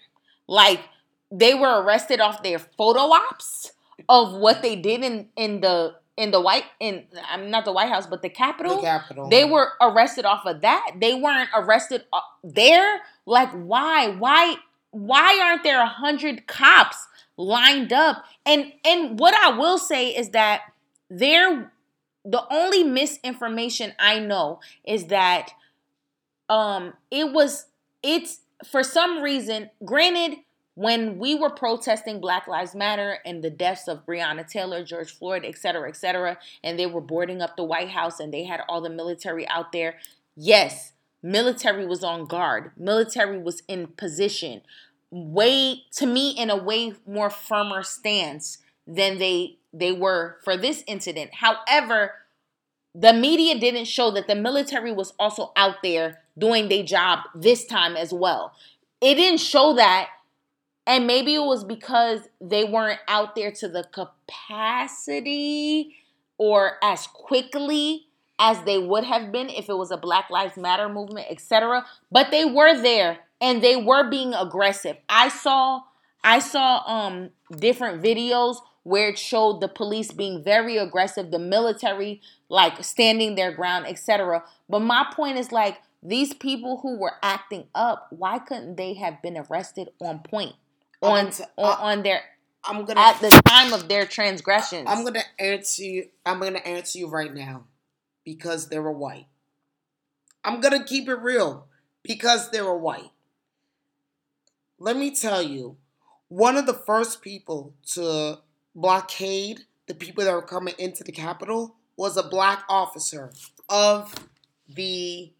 [0.47, 0.81] Like,
[1.31, 3.73] they were arrested off their photo ops
[4.09, 7.89] of what they did in, in the in the white in I'm not the White
[7.89, 8.77] House, but the Capitol.
[8.77, 9.29] The Capitol.
[9.31, 10.97] They were arrested off of that.
[11.01, 13.01] They weren't arrested uh, there.
[13.25, 14.11] Like why?
[14.11, 14.57] Why?
[14.91, 17.07] Why aren't there a hundred cops
[17.39, 18.25] lined up?
[18.45, 20.61] And and what I will say is that
[21.09, 21.73] there,
[22.25, 25.53] the only misinformation I know is that
[26.51, 27.67] um it was
[28.03, 29.71] it's for some reason.
[29.85, 30.41] Granted
[30.81, 35.45] when we were protesting Black Lives Matter and the deaths of Breonna Taylor, George Floyd,
[35.45, 38.62] et cetera, et cetera, and they were boarding up the White House and they had
[38.66, 39.97] all the military out there,
[40.35, 42.71] yes, military was on guard.
[42.79, 44.62] Military was in position.
[45.11, 50.83] Way to me in a way more firmer stance than they they were for this
[50.87, 51.33] incident.
[51.35, 52.14] However,
[52.95, 57.66] the media didn't show that the military was also out there doing their job this
[57.66, 58.55] time as well.
[59.03, 60.09] It didn't show that
[60.87, 65.97] and maybe it was because they weren't out there to the capacity
[66.38, 68.07] or as quickly
[68.38, 71.85] as they would have been if it was a Black Lives Matter movement, etc.
[72.11, 74.97] But they were there and they were being aggressive.
[75.09, 75.83] I saw
[76.25, 82.23] I saw um different videos where it showed the police being very aggressive, the military
[82.49, 84.43] like standing their ground, etc.
[84.69, 89.21] But my point is like these people who were acting up, why couldn't they have
[89.23, 90.55] been arrested on point?
[91.03, 92.23] On on, on their
[92.65, 94.87] I'm gonna at the time of their transgressions.
[94.89, 96.09] I'm gonna answer you.
[96.27, 97.65] I'm gonna answer you right now
[98.25, 99.27] because they were white.
[100.45, 101.67] I'm gonna keep it real
[102.03, 103.11] because they were white.
[104.79, 105.77] Let me tell you,
[106.29, 108.39] one of the first people to
[108.75, 113.33] blockade the people that were coming into the Capitol was a black officer
[113.69, 114.15] of
[114.69, 115.33] the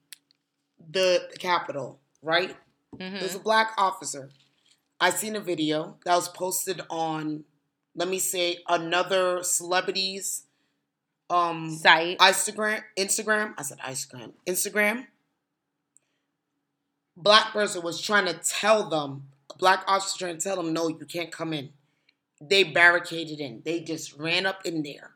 [0.91, 2.57] the, Capitol, right?
[2.97, 3.17] Mm-hmm.
[3.17, 4.31] It was a black officer.
[5.01, 7.45] I seen a video that was posted on,
[7.95, 10.45] let me say, another celebrities
[11.31, 13.55] um site Instagram Instagram.
[13.57, 15.07] I said Instagram Instagram.
[17.17, 21.07] Black person was trying to tell them, black officer trying to tell them, no, you
[21.07, 21.71] can't come in.
[22.41, 23.63] They barricaded in.
[23.65, 25.11] They just ran up in there.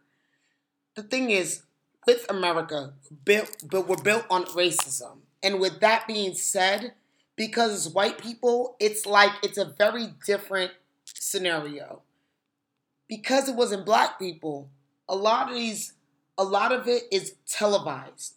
[0.94, 1.62] The thing is,
[2.06, 2.92] with America,
[3.24, 5.18] built, but we're built on racism.
[5.42, 6.92] And with that being said,
[7.36, 10.72] because white people, it's like it's a very different
[11.04, 12.02] scenario.
[13.08, 14.70] Because it wasn't black people,
[15.08, 15.94] a lot of these,
[16.38, 18.34] a lot of it is televised.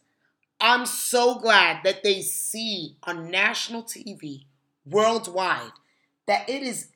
[0.59, 4.45] I'm so glad that they see on national TV
[4.85, 5.71] worldwide
[6.25, 6.89] that it is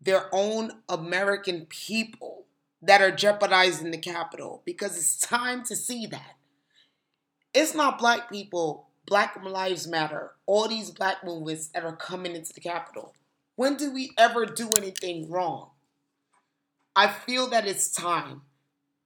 [0.00, 2.46] their own American people
[2.80, 6.36] that are jeopardizing the Capitol because it's time to see that.
[7.52, 12.52] It's not black people Black Lives Matter, all these black movements that are coming into
[12.52, 13.14] the Capitol.
[13.56, 15.70] When do we ever do anything wrong?
[16.94, 18.42] I feel that it's time.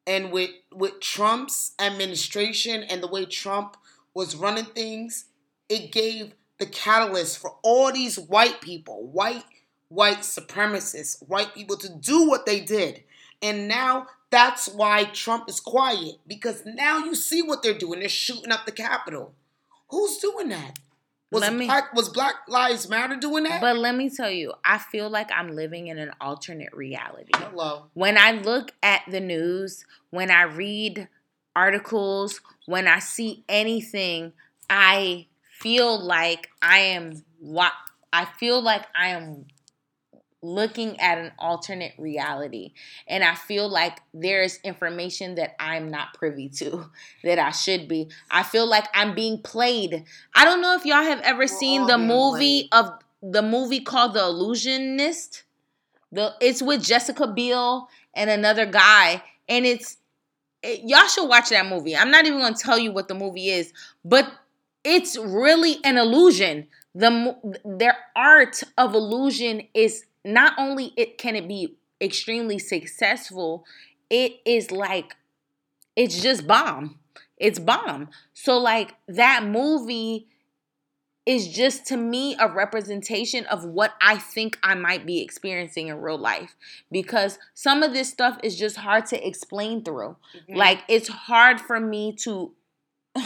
[0.04, 3.76] And with with Trump's administration and the way Trump
[4.12, 5.26] was running things,
[5.68, 9.44] it gave the catalyst for all these white people, white
[9.88, 13.04] white supremacists, white people to do what they did.
[13.40, 18.00] And now that's why Trump is quiet because now you see what they're doing.
[18.00, 19.34] They're shooting up the Capitol.
[19.92, 20.78] Who's doing that?
[21.30, 23.60] Was me, Black was Black Lives Matter doing that?
[23.60, 27.30] But let me tell you, I feel like I'm living in an alternate reality.
[27.34, 27.84] Hello.
[27.94, 31.08] When I look at the news, when I read
[31.54, 34.32] articles, when I see anything,
[34.68, 35.26] I
[35.58, 37.72] feel like I am what
[38.12, 39.46] I feel like I am
[40.42, 42.72] looking at an alternate reality.
[43.06, 46.90] And I feel like there's information that I'm not privy to
[47.24, 48.08] that I should be.
[48.30, 50.04] I feel like I'm being played.
[50.34, 52.86] I don't know if y'all have ever We're seen the movie played.
[52.86, 55.44] of the movie called The Illusionist.
[56.10, 59.96] The it's with Jessica Biel and another guy and it's
[60.62, 61.96] it, y'all should watch that movie.
[61.96, 63.72] I'm not even going to tell you what the movie is,
[64.04, 64.30] but
[64.84, 66.66] it's really an illusion.
[66.94, 73.64] The their art of illusion is not only it can it be extremely successful,
[74.10, 75.16] it is like
[75.96, 76.98] it's just bomb.
[77.36, 78.08] It's bomb.
[78.34, 80.28] So like that movie
[81.24, 86.00] is just to me a representation of what I think I might be experiencing in
[86.00, 86.56] real life
[86.90, 90.16] because some of this stuff is just hard to explain through.
[90.36, 90.56] Mm-hmm.
[90.56, 92.52] Like it's hard for me to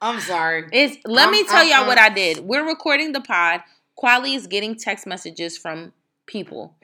[0.00, 0.64] I'm sorry.
[0.72, 2.40] It's let me tell y'all what I did.
[2.40, 3.60] We're recording the pod.
[4.02, 5.92] Quali is getting text messages from
[6.26, 6.74] people.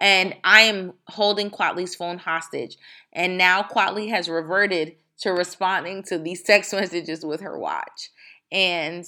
[0.00, 2.76] And I am holding Quatley's phone hostage.
[3.12, 8.10] And now Quatley has reverted to responding to these text messages with her watch.
[8.52, 9.04] And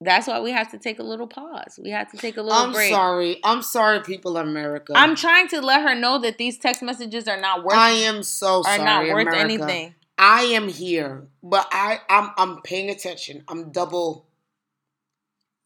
[0.00, 1.78] that's why we have to take a little pause.
[1.82, 2.90] We have to take a little I'm break.
[2.90, 3.38] sorry.
[3.44, 4.94] I'm sorry, people of America.
[4.96, 7.76] I'm trying to let her know that these text messages are not worth.
[7.76, 8.80] I am so sorry.
[8.80, 9.38] Are not worth America.
[9.38, 9.94] anything.
[10.16, 13.44] I am here, but I I'm I'm paying attention.
[13.46, 14.27] I'm double.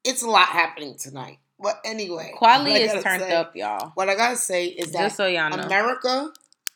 [0.05, 1.39] It's a lot happening tonight.
[1.61, 3.93] But anyway, quality is turned say, up, y'all.
[3.95, 5.63] What I gotta say is that Just so y'all know.
[5.63, 6.33] America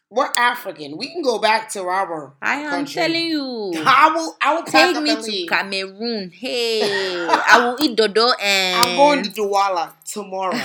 [0.08, 0.96] we're African.
[0.96, 2.34] We can go back to our.
[2.40, 2.94] I am country.
[2.94, 3.72] telling you.
[3.86, 4.36] I will.
[4.40, 6.30] I will take me to Cameroon.
[6.36, 8.86] Hey, I will eat dodo and.
[8.86, 10.58] I'm going to Douala tomorrow.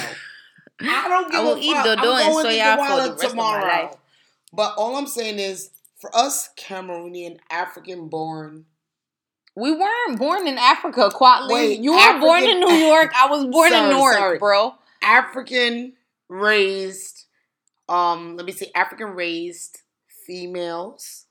[0.80, 1.86] I don't give I will eat fuck.
[1.86, 3.62] dodo and soya for the rest tomorrow.
[3.62, 3.96] of my life.
[4.54, 8.66] But all I'm saying is, for us Cameroonian African born.
[9.56, 11.54] We weren't born in Africa, Quatley.
[11.54, 13.12] Wait, you were African, born in New York.
[13.16, 14.40] I was born sorry, in Newark, sorry.
[14.40, 14.76] bro.
[15.02, 15.94] African
[16.30, 17.26] raised
[17.92, 19.82] um, let me see, African raised
[20.26, 21.26] females.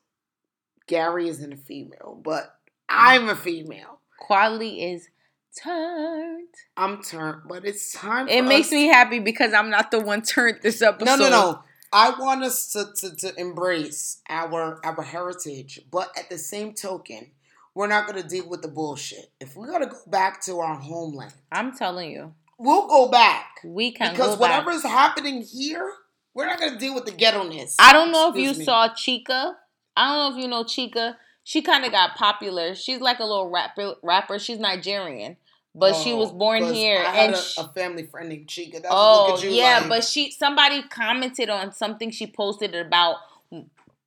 [0.87, 2.55] Gary isn't a female, but
[2.89, 4.01] I'm a female.
[4.19, 5.09] Quality is
[5.57, 6.49] turned.
[6.77, 8.29] I'm turned, but it's time.
[8.29, 8.73] It makes us.
[8.73, 11.05] me happy because I'm not the one turned this episode.
[11.05, 11.63] No, no, no.
[11.93, 17.31] I want us to, to, to embrace our our heritage, but at the same token,
[17.75, 19.31] we're not gonna deal with the bullshit.
[19.41, 23.61] If we gotta go back to our homeland, I'm telling you, we'll go back.
[23.65, 25.93] We can because whatever is happening here
[26.35, 27.77] we're not gonna deal with the ghetto ness.
[27.79, 28.65] I don't know Excuse if you me.
[28.65, 29.55] saw Chika.
[29.97, 31.17] I don't know if you know Chika.
[31.43, 32.75] She kind of got popular.
[32.75, 33.95] She's like a little rapper.
[34.03, 34.39] Rapper.
[34.39, 35.37] She's Nigerian,
[35.75, 37.03] but oh, she was oh, born here.
[37.05, 38.75] and a, she, a, family friend named Chika.
[38.75, 39.89] That's oh yeah, like.
[39.89, 43.17] but she somebody commented on something she posted about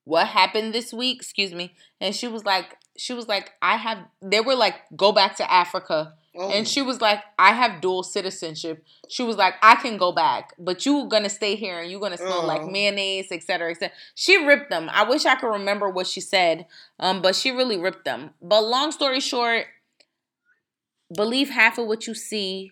[0.05, 1.17] what happened this week.
[1.17, 3.99] Excuse me, and she was like, she was like, I have.
[4.21, 6.49] They were like, go back to Africa Oh.
[6.49, 8.83] And she was like, I have dual citizenship.
[9.07, 12.17] She was like, I can go back, but you gonna stay here and you're gonna
[12.17, 12.47] smell oh.
[12.47, 13.69] like mayonnaise, etc.
[13.69, 13.93] etc.
[14.15, 14.89] She ripped them.
[14.91, 16.65] I wish I could remember what she said,
[16.99, 18.31] um, but she really ripped them.
[18.41, 19.65] But long story short,
[21.15, 22.71] believe half of what you see,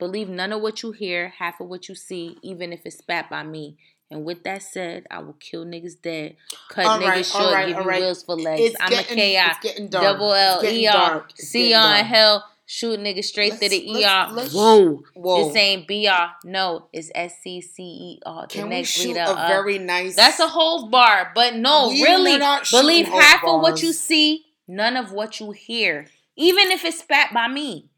[0.00, 3.30] believe none of what you hear, half of what you see, even if it's spat
[3.30, 3.76] by me.
[4.10, 6.36] And with that said, I will kill niggas dead,
[6.68, 8.00] cut all niggas right, short, right, give you right.
[8.02, 8.60] wheels for legs.
[8.62, 13.62] It's I'm getting, a KI, double L, ER, C on hell shoot niggas straight let's,
[13.62, 14.32] to the ER.
[14.32, 15.48] Let's, whoa, whoa.
[15.48, 16.48] This ain't BR.
[16.48, 18.42] No, it's S C C E R.
[18.42, 19.26] The Can next we shoot leader.
[19.28, 20.16] A very nice.
[20.16, 22.38] That's a whole bar, but no, we really
[22.70, 23.54] believe half bars.
[23.54, 27.88] of what you see, none of what you hear, even if it's spat by me.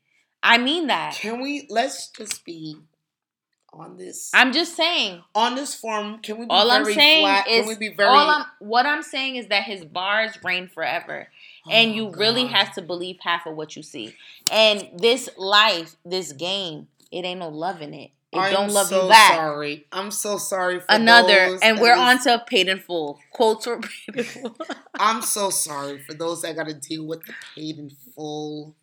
[0.43, 1.15] I mean that.
[1.15, 1.67] Can we?
[1.71, 2.77] Let's just be
[3.79, 4.31] on this.
[4.35, 5.23] I'm just saying.
[5.35, 7.49] On this form, can we be all very I'm saying flat?
[7.49, 8.09] Is, can we be very?
[8.09, 11.29] All I'm, what I'm saying is that his bars reign forever
[11.67, 14.15] oh and you oh, really have to believe half of what you see.
[14.51, 18.11] And this life, this game, it ain't no love in it.
[18.33, 19.35] It I'm don't love so you back.
[19.35, 20.81] Sorry, I'm so sorry.
[20.81, 23.19] For another, and we're on to paid in full.
[23.31, 24.57] Quotes for paid in full.
[24.99, 28.75] I'm so sorry for those that got to deal with the paid in full.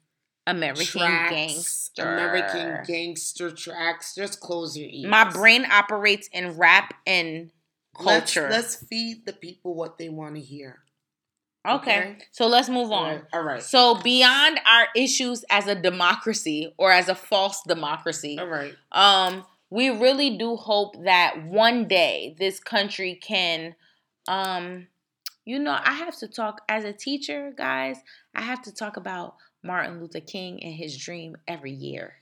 [0.45, 2.01] American tracks, gangster.
[2.01, 4.15] American gangster tracks.
[4.15, 5.10] Just close your ears.
[5.10, 7.51] My brain operates in rap and
[7.95, 8.49] culture.
[8.49, 10.79] Let's, let's feed the people what they want to hear.
[11.67, 11.99] Okay.
[11.99, 12.17] okay.
[12.32, 13.06] So let's move on.
[13.06, 13.25] All right.
[13.34, 13.63] All right.
[13.63, 18.38] So beyond our issues as a democracy or as a false democracy.
[18.38, 18.73] All right.
[18.91, 23.76] Um we really do hope that one day this country can
[24.28, 24.88] um
[25.45, 27.97] you know, I have to talk as a teacher, guys,
[28.34, 32.16] I have to talk about Martin Luther King and his dream every year.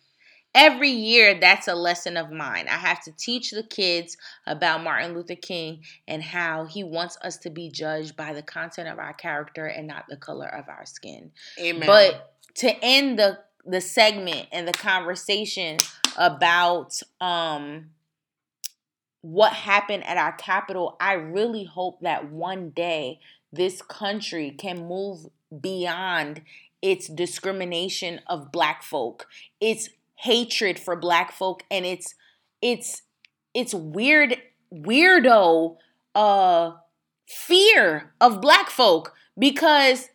[0.54, 2.68] Every year, that's a lesson of mine.
[2.68, 7.38] I have to teach the kids about Martin Luther King and how he wants us
[7.38, 10.86] to be judged by the content of our character and not the color of our
[10.86, 11.32] skin.
[11.58, 11.88] Amen.
[11.88, 15.78] But to end the the segment and the conversation
[16.18, 17.92] about um
[19.22, 23.20] what happened at our capital, I really hope that one day
[23.54, 25.28] this country can move
[25.62, 26.42] beyond
[26.82, 29.28] its discrimination of black folk,
[29.60, 32.14] its hatred for black folk and it's
[32.62, 33.02] it's
[33.56, 34.38] it's weird
[34.72, 35.76] weirdo
[36.14, 36.72] uh
[37.28, 40.10] fear of black folk because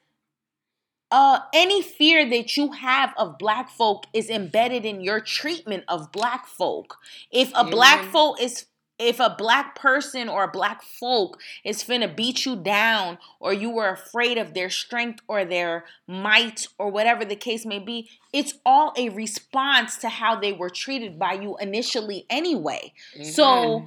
[1.11, 6.11] uh, any fear that you have of black folk is embedded in your treatment of
[6.11, 6.97] black folk.
[7.31, 8.67] If a black folk is
[8.99, 13.70] if a black person or a black folk is finna beat you down or you
[13.70, 18.55] were afraid of their strength or their might or whatever the case may be, it's
[18.64, 22.92] all a response to how they were treated by you initially anyway.
[23.14, 23.24] Mm-hmm.
[23.24, 23.86] So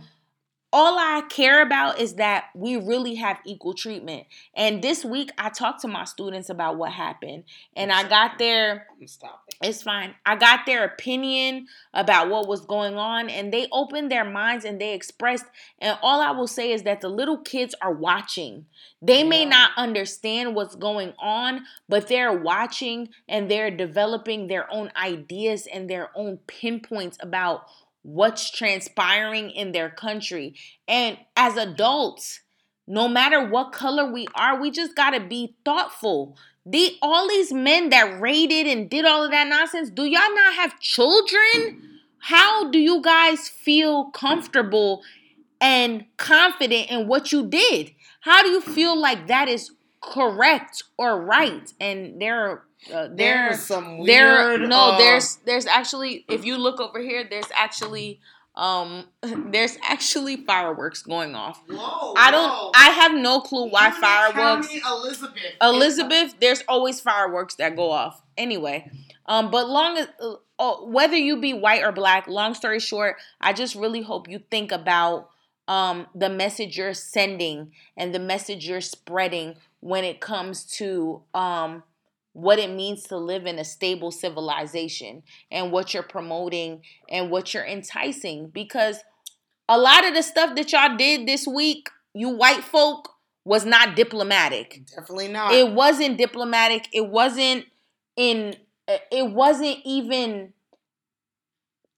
[0.71, 4.27] all I care about is that we really have equal treatment.
[4.53, 7.45] And this week I talked to my students about what happened
[7.75, 8.85] and I got their
[9.61, 10.13] It's fine.
[10.25, 14.79] I got their opinion about what was going on and they opened their minds and
[14.79, 15.45] they expressed
[15.79, 18.67] and all I will say is that the little kids are watching.
[19.01, 24.91] They may not understand what's going on, but they're watching and they're developing their own
[24.95, 27.65] ideas and their own pinpoints about
[28.01, 30.55] what's transpiring in their country.
[30.87, 32.41] And as adults,
[32.87, 36.37] no matter what color we are, we just got to be thoughtful.
[36.65, 40.55] The all these men that raided and did all of that nonsense, do y'all not
[40.55, 41.99] have children?
[42.19, 45.03] How do you guys feel comfortable
[45.61, 47.91] and confident in what you did?
[48.21, 49.71] How do you feel like that is
[50.01, 51.71] correct or right?
[51.79, 52.63] And there are
[52.93, 54.07] uh, there, some weird.
[54.07, 58.19] There, no, uh, there's there's actually if you look over here, there's actually
[58.55, 61.61] um there's actually fireworks going off.
[61.67, 62.13] Whoa!
[62.17, 62.49] I don't.
[62.49, 62.71] Whoa.
[62.75, 64.69] I have no clue why fireworks.
[64.85, 65.35] Elizabeth.
[65.61, 68.21] Elizabeth, there's always fireworks that go off.
[68.37, 68.89] Anyway,
[69.25, 73.17] um, but long as uh, oh, whether you be white or black, long story short,
[73.41, 75.29] I just really hope you think about
[75.67, 81.83] um the message you're sending and the message you're spreading when it comes to um
[82.33, 87.53] what it means to live in a stable civilization and what you're promoting and what
[87.53, 88.99] you're enticing because
[89.67, 93.09] a lot of the stuff that y'all did this week you white folk
[93.45, 94.81] was not diplomatic.
[94.95, 95.53] Definitely not.
[95.53, 96.87] It wasn't diplomatic.
[96.93, 97.65] It wasn't
[98.15, 98.55] in
[98.87, 100.53] uh, it wasn't even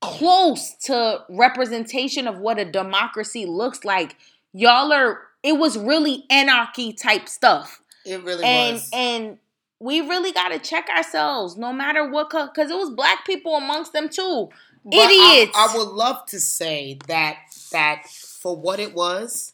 [0.02, 4.16] close to representation of what a democracy looks like.
[4.54, 7.82] Y'all are it was really anarchy type stuff.
[8.06, 8.90] It really and, was.
[8.94, 9.38] and
[9.82, 13.94] we really got to check ourselves no matter what because it was black people amongst
[13.94, 14.50] them too.
[14.86, 15.58] But idiots.
[15.58, 17.38] I, I would love to say that
[17.72, 19.54] that for what it was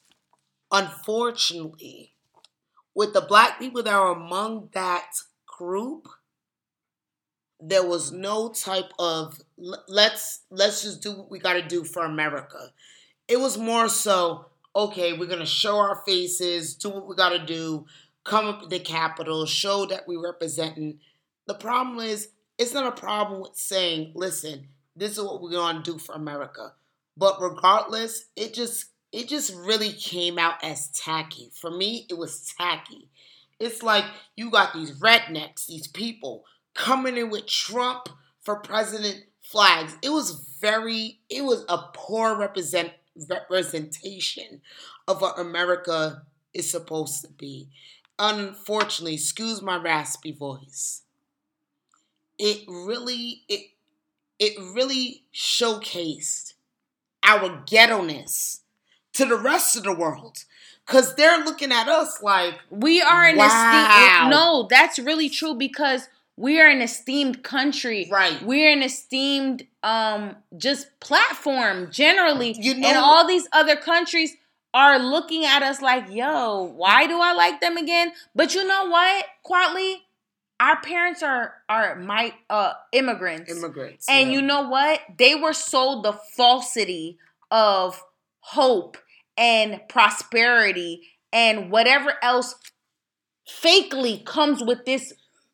[0.70, 2.14] unfortunately
[2.94, 5.12] with the black people that are among that
[5.46, 6.10] group
[7.60, 9.40] there was no type of
[9.88, 12.72] let's let's just do what we got to do for america.
[13.30, 17.46] It was more so okay we're gonna show our faces do what we got to
[17.46, 17.86] do
[18.28, 21.00] come up to the Capitol, show that we're representing.
[21.48, 25.82] The problem is, it's not a problem with saying, listen, this is what we're gonna
[25.82, 26.74] do for America.
[27.16, 31.50] But regardless, it just it just really came out as tacky.
[31.54, 33.10] For me, it was tacky.
[33.60, 34.04] It's like
[34.36, 38.10] you got these rednecks, these people coming in with Trump
[38.42, 39.96] for president flags.
[40.02, 42.92] It was very, it was a poor represent
[43.30, 44.62] representation
[45.08, 46.24] of what America
[46.54, 47.70] is supposed to be
[48.20, 51.04] unfortunately, excuse my raspy voice,
[52.38, 53.72] it really it
[54.40, 56.54] it really showcased
[57.24, 58.62] our ghetto-ness
[59.14, 60.46] to the rest of the world.
[60.86, 63.46] Cause they're looking at us like we are an wow.
[63.46, 64.32] esteemed.
[64.32, 66.08] No, that's really true because
[66.38, 68.08] we are an esteemed country.
[68.10, 68.42] Right.
[68.42, 72.56] We're an esteemed um just platform generally.
[72.58, 74.38] You know, and all these other countries
[74.78, 78.12] are looking at us like, yo, why do I like them again?
[78.36, 79.96] But you know what, Quatley?
[80.60, 83.52] Our parents are are my uh immigrants.
[83.52, 84.08] Immigrants.
[84.08, 84.36] And yeah.
[84.36, 85.02] you know what?
[85.18, 87.18] They were sold the falsity
[87.50, 88.04] of
[88.40, 88.98] hope
[89.36, 91.02] and prosperity
[91.34, 92.56] and whatever else
[93.48, 95.14] fakely comes with this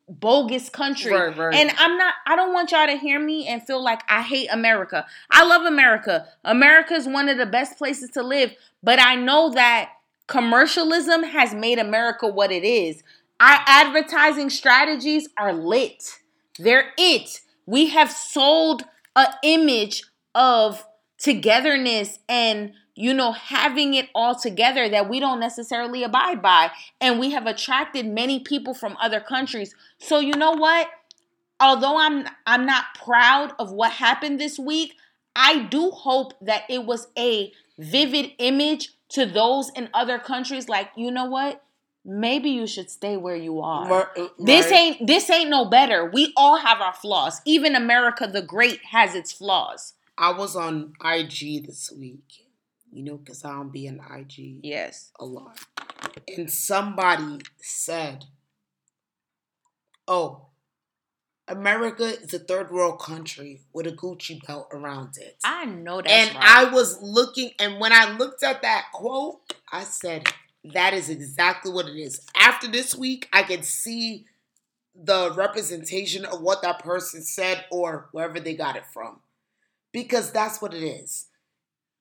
[0.10, 1.14] bogus country.
[1.14, 1.56] Right, right.
[1.56, 4.48] And I'm not I don't want y'all to hear me and feel like I hate
[4.52, 5.06] America.
[5.32, 6.28] I love America.
[6.44, 8.54] America is one of the best places to live,
[8.84, 9.92] but I know that
[10.28, 13.04] commercialism has made America what it is.
[13.40, 16.20] Our advertising strategies are lit.
[16.60, 17.42] They're it.
[17.66, 18.84] We have sold
[19.16, 20.04] an image
[20.36, 20.86] of
[21.18, 26.72] togetherness and you know, having it all together that we don't necessarily abide by.
[27.02, 29.74] And we have attracted many people from other countries.
[29.98, 30.90] So you know what?
[31.60, 34.96] Although I'm I'm not proud of what happened this week,
[35.36, 40.90] I do hope that it was a vivid image to those in other countries like,
[40.96, 41.64] you know what?
[42.06, 44.10] Maybe you should stay where you are.
[44.18, 46.10] Uh, this ain't this ain't no better.
[46.14, 47.40] We all have our flaws.
[47.46, 49.94] Even America the Great has its flaws.
[50.18, 52.44] I was on IG this week
[52.94, 55.60] you know, because I don't be in IG yes a lot.
[56.38, 58.26] And somebody said,
[60.08, 60.48] Oh,
[61.48, 65.38] America is a third world country with a Gucci belt around it.
[65.44, 66.10] I know that.
[66.10, 66.44] And right.
[66.44, 70.28] I was looking, and when I looked at that quote, I said,
[70.64, 72.26] that is exactly what it is.
[72.38, 74.26] After this week, I can see
[74.96, 79.20] the representation of what that person said or wherever they got it from.
[79.91, 81.28] Because that's what it is.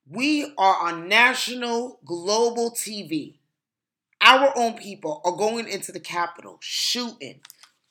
[0.08, 3.38] We are on national, global TV.
[4.20, 7.40] Our own people are going into the Capitol, shooting,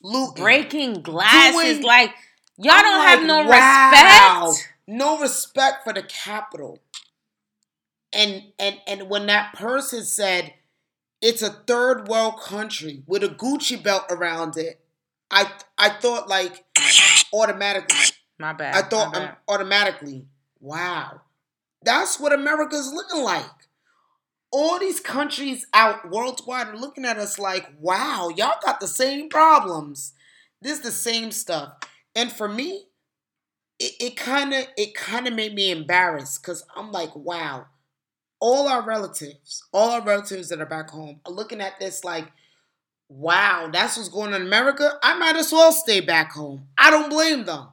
[0.02, 1.54] looting, breaking glasses.
[1.78, 2.14] doing- like
[2.58, 4.48] y'all I'm don't like, have no wow.
[4.48, 4.74] respect.
[4.88, 6.80] No respect for the Capitol.
[8.14, 10.54] And and and when that person said
[11.22, 14.82] it's a third world country with a Gucci belt around it,
[15.30, 16.66] I I thought like
[17.34, 17.98] automatically.
[18.40, 18.76] My bad.
[18.76, 20.26] I thought my um, automatically,
[20.60, 21.22] wow,
[21.84, 23.46] that's what America's looking like.
[24.52, 29.30] All these countries out worldwide are looking at us like, wow, y'all got the same
[29.30, 30.14] problems.
[30.62, 31.74] This is the same stuff.
[32.16, 32.88] And for me,
[33.80, 37.66] it kind of it kind of made me embarrassed because I'm like, wow,
[38.40, 42.32] all our relatives, all our relatives that are back home are looking at this like,
[43.10, 45.00] wow, that's what's going on in America.
[45.02, 46.68] I might as well stay back home.
[46.78, 47.70] I don't blame them.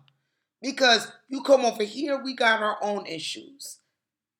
[0.60, 3.78] Because you come over here, we got our own issues.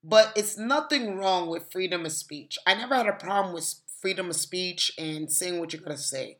[0.02, 2.58] But it's nothing wrong with freedom of speech.
[2.66, 6.02] I never had a problem with freedom of speech and saying what you're going to
[6.02, 6.38] say.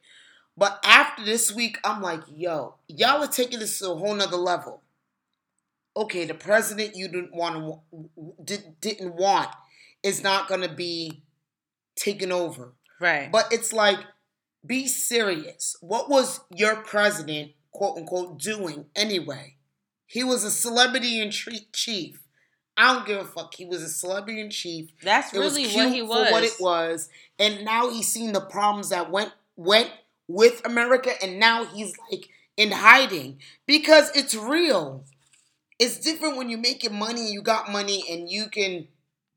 [0.57, 4.37] But after this week, I'm like, yo, y'all are taking this to a whole nother
[4.37, 4.83] level.
[5.97, 9.49] Okay, the president you didn't want to did, didn't want
[10.03, 11.23] is not going to be
[11.97, 12.75] taken over.
[13.01, 13.31] right.
[13.31, 13.99] But it's like,
[14.67, 15.77] be serious.
[15.81, 19.57] What was your president, quote unquote, doing anyway?
[20.07, 22.21] He was a celebrity in chief.
[22.79, 23.53] I don't give a fuck.
[23.55, 24.91] He was a celebrity in chief.
[25.03, 26.27] That's It was really cute what he was.
[26.29, 27.09] for what it was,
[27.39, 29.91] and now he's seen the problems that went went
[30.29, 35.05] with America, and now he's like in hiding because it's real.
[35.79, 38.89] It's different when you're making money, you got money, and you can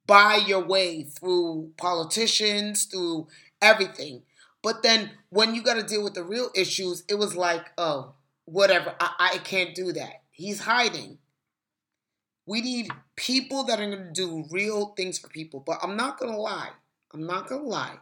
[0.08, 3.28] buy your way through politicians, through
[3.62, 4.24] everything.
[4.64, 8.14] But then when you got to deal with the real issues, it was like, oh,
[8.46, 8.94] whatever.
[9.00, 10.24] I, I can't do that.
[10.32, 11.18] He's hiding.
[12.52, 15.64] We need people that are going to do real things for people.
[15.66, 16.72] But I'm not going to lie.
[17.14, 17.95] I'm not going to lie.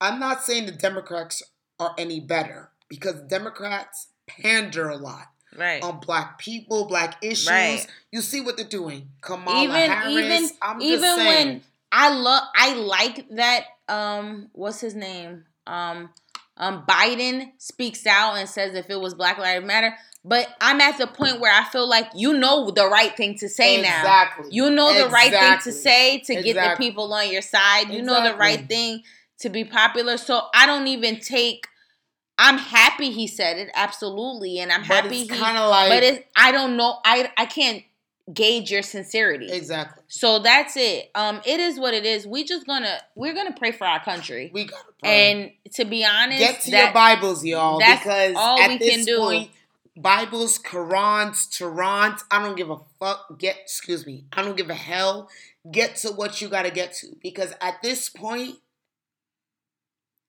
[0.00, 1.44] I'm not saying the Democrats
[1.78, 5.80] are any better because Democrats pander a lot right.
[5.80, 7.48] on black people, black issues.
[7.48, 7.86] Right.
[8.10, 9.10] You see what they're doing.
[9.20, 10.12] Kamala even Harris.
[10.12, 15.44] even I'm even when I love I like that um what's his name?
[15.68, 16.10] Um
[16.56, 19.94] um Biden speaks out and says if it was Black Lives Matter,
[20.24, 23.48] but I'm at the point where I feel like you know the right thing to
[23.48, 23.98] say now.
[23.98, 24.48] exactly.
[24.50, 27.90] You know the right thing to say to get the people on your side.
[27.90, 29.02] You know the right thing
[29.40, 30.16] to be popular.
[30.16, 31.66] So I don't even take
[32.38, 35.90] I'm happy he said it, absolutely, and I'm But happy it's he kind of like
[35.90, 37.82] but it's I don't know I I can't
[38.32, 39.50] gauge your sincerity.
[39.50, 40.02] exactly.
[40.08, 41.10] So that's it.
[41.16, 42.26] Um, it is what it is.
[42.26, 44.50] We just gonna we're gonna pray for our country.
[44.54, 45.30] We gotta pray.
[45.32, 48.78] And to be honest, get to that- your Bibles, y'all, that's because all at we
[48.78, 49.18] this can do.
[49.18, 49.50] point,
[49.96, 53.38] Bibles, Qurans, Turans, I don't give a fuck.
[53.38, 55.28] Get, excuse me, I don't give a hell.
[55.70, 58.56] Get to what you gotta get to, because at this point,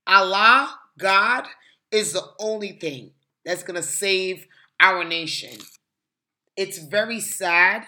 [0.05, 1.45] Allah, God,
[1.91, 3.11] is the only thing
[3.45, 4.47] that's gonna save
[4.79, 5.57] our nation.
[6.57, 7.85] It's very sad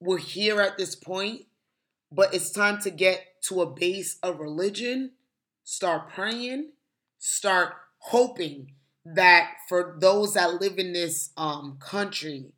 [0.00, 1.42] we're here at this point,
[2.10, 5.12] but it's time to get to a base of religion,
[5.62, 6.70] start praying,
[7.18, 8.72] start hoping
[9.04, 12.52] that for those that live in this um, country,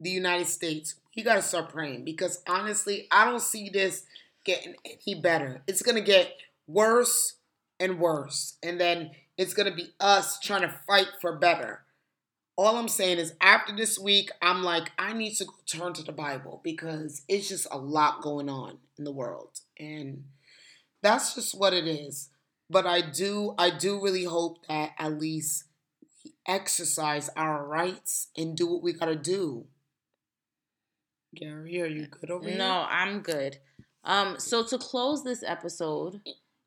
[0.00, 4.04] the United States, you got to start praying because honestly, I don't see this
[4.44, 5.62] getting any better.
[5.66, 6.32] It's going to get
[6.66, 7.36] worse
[7.80, 8.56] and worse.
[8.62, 11.82] And then it's going to be us trying to fight for better.
[12.56, 16.12] All I'm saying is, after this week, I'm like, I need to turn to the
[16.12, 19.60] Bible because it's just a lot going on in the world.
[19.78, 20.24] And
[21.00, 22.30] that's just what it is.
[22.70, 25.64] But I do, I do really hope that at least
[26.24, 29.66] we exercise our rights and do what we gotta do.
[31.34, 32.58] Gary, are you good over here?
[32.58, 33.58] No, I'm good.
[34.04, 36.20] Um, so to close this episode,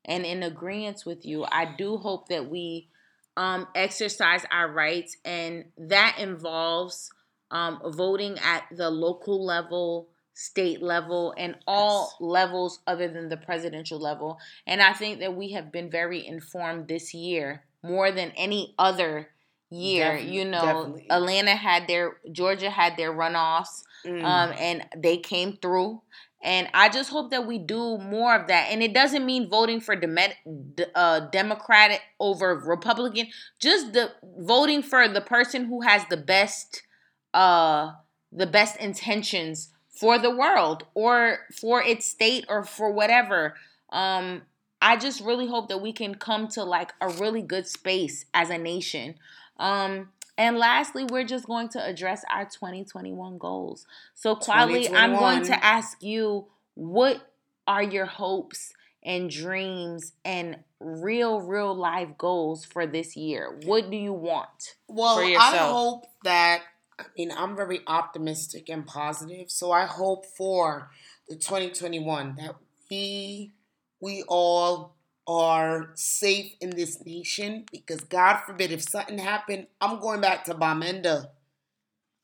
[0.04, 2.88] and in agreement with you, I do hope that we
[3.36, 7.10] um exercise our rights, and that involves
[7.50, 13.98] um voting at the local level, state level, and all levels other than the presidential
[13.98, 14.38] level.
[14.66, 19.28] And I think that we have been very informed this year more than any other
[19.70, 20.12] year.
[20.12, 21.06] Definitely, you know, definitely.
[21.10, 24.24] Atlanta had their Georgia had their runoffs Mm.
[24.24, 26.02] um, and they came through.
[26.42, 28.68] And I just hope that we do more of that.
[28.72, 30.18] And it doesn't mean voting for Dem-
[30.92, 33.28] uh, Democratic over Republican.
[33.60, 36.82] Just the voting for the person who has the best,
[37.32, 37.92] uh,
[38.32, 39.71] the best intentions
[40.02, 43.54] for the world or for its state or for whatever.
[43.90, 44.42] Um,
[44.80, 48.50] I just really hope that we can come to like a really good space as
[48.50, 49.14] a nation.
[49.58, 53.86] Um, and lastly, we're just going to address our 2021 goals.
[54.14, 57.30] So, Kwali, I'm going to ask you what
[57.68, 58.72] are your hopes
[59.04, 63.56] and dreams and real, real life goals for this year?
[63.66, 64.74] What do you want?
[64.88, 66.62] Well, I hope that,
[67.02, 69.50] I mean, I'm very optimistic and positive.
[69.50, 70.90] So, I hope for
[71.28, 72.54] the 2021 that
[72.90, 73.52] we
[74.00, 74.96] we all
[75.26, 80.54] are safe in this nation because God forbid if something happened, I'm going back to
[80.54, 81.28] Bamenda.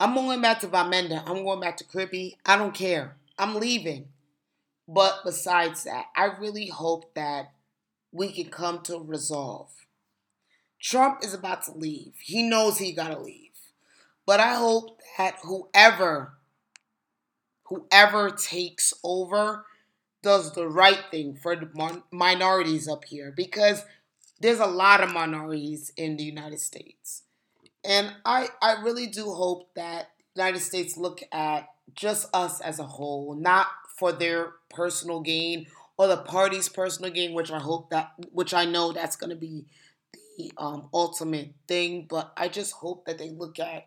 [0.00, 1.22] I'm going back to Bamenda.
[1.26, 2.36] I'm going back to Kribi.
[2.44, 3.16] I don't care.
[3.38, 4.08] I'm leaving.
[4.88, 7.52] But besides that, I really hope that
[8.10, 9.70] we can come to a resolve.
[10.80, 12.14] Trump is about to leave.
[12.20, 13.47] He knows he got to leave.
[14.28, 16.34] But I hope that whoever
[17.64, 19.64] whoever takes over
[20.22, 23.86] does the right thing for the minorities up here because
[24.38, 27.22] there's a lot of minorities in the United States.
[27.82, 32.78] And I, I really do hope that the United States look at just us as
[32.78, 33.68] a whole, not
[33.98, 38.66] for their personal gain or the party's personal gain, which I hope that which I
[38.66, 39.64] know that's gonna be
[40.36, 42.06] the um, ultimate thing.
[42.10, 43.86] But I just hope that they look at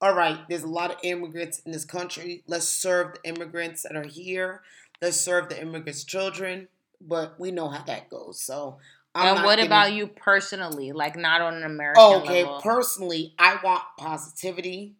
[0.00, 2.42] all right, there's a lot of immigrants in this country.
[2.46, 4.62] Let's serve the immigrants that are here
[5.00, 6.68] let's serve the immigrants' children.
[7.00, 8.40] But we know how that goes.
[8.40, 8.78] So
[9.14, 9.66] I'm and what getting...
[9.66, 10.92] about you personally?
[10.92, 12.60] Like not on an American okay, level.
[12.62, 14.94] personally, I want positivity.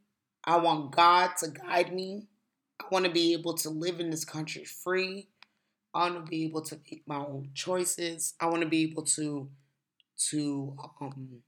[0.44, 2.26] I want God to guide me.
[2.80, 5.28] I want to be able to live in this country free.
[5.94, 8.34] I want to be able to make my own choices.
[8.38, 9.48] I want to be able to
[10.28, 11.42] to um,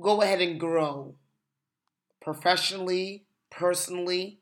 [0.00, 1.14] go ahead and grow
[2.22, 4.38] professionally, personally,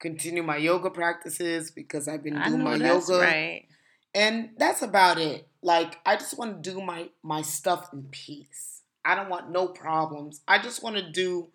[0.00, 3.18] continue my yoga practices because I've been doing my yoga.
[3.18, 3.66] Right.
[4.14, 5.48] And that's about it.
[5.62, 8.82] Like I just want to do my my stuff in peace.
[9.04, 10.40] I don't want no problems.
[10.46, 11.48] I just want to do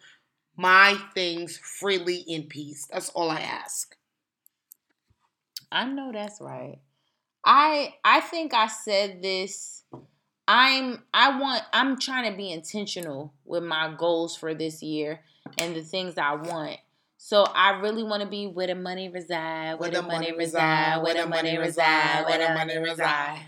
[0.56, 2.88] my things freely in peace.
[2.92, 3.96] That's all I ask.
[5.72, 6.80] I know that's right.
[7.46, 9.84] I I think I said this
[10.50, 15.20] I'm I want I'm trying to be intentional with my goals for this year
[15.60, 16.78] and the things I want.
[17.18, 21.14] So I really want to be where the money reside, where, the, money, reside, where
[21.14, 23.42] the money reside, where the money reside.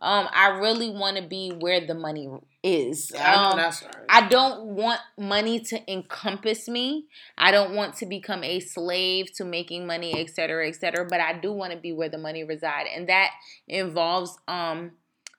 [0.00, 2.28] Um, I really want to be where the money
[2.64, 3.12] is.
[3.14, 3.94] Yeah, I, um, that's right.
[4.08, 7.06] I don't want money to encompass me.
[7.36, 11.06] I don't want to become a slave to making money, et cetera, et cetera.
[11.06, 13.30] But I do want to be where the money reside, and that
[13.68, 14.92] involves um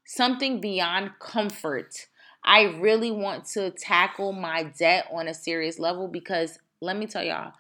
[0.06, 2.08] something beyond comfort.
[2.44, 7.24] I really want to tackle my debt on a serious level because let me tell
[7.24, 7.54] y'all,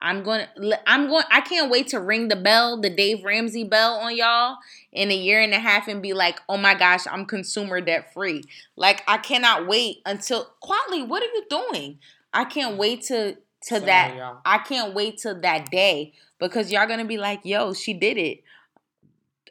[0.00, 3.64] I'm going to I'm going I can't wait to ring the bell, the Dave Ramsey
[3.64, 4.58] bell on y'all
[4.92, 8.12] in a year and a half and be like, "Oh my gosh, I'm consumer debt
[8.12, 8.44] free."
[8.76, 11.98] Like I cannot wait until Kwali, what are you doing?
[12.32, 14.36] I can't wait to to Sorry, that.
[14.44, 18.18] I can't wait till that day because y'all going to be like, "Yo, she did
[18.18, 18.42] it."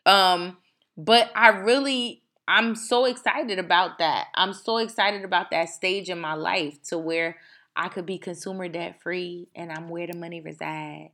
[0.05, 0.57] Um
[0.95, 4.27] but I really I'm so excited about that.
[4.35, 7.37] I'm so excited about that stage in my life to where
[7.75, 11.09] I could be consumer debt free and I'm where the money reside.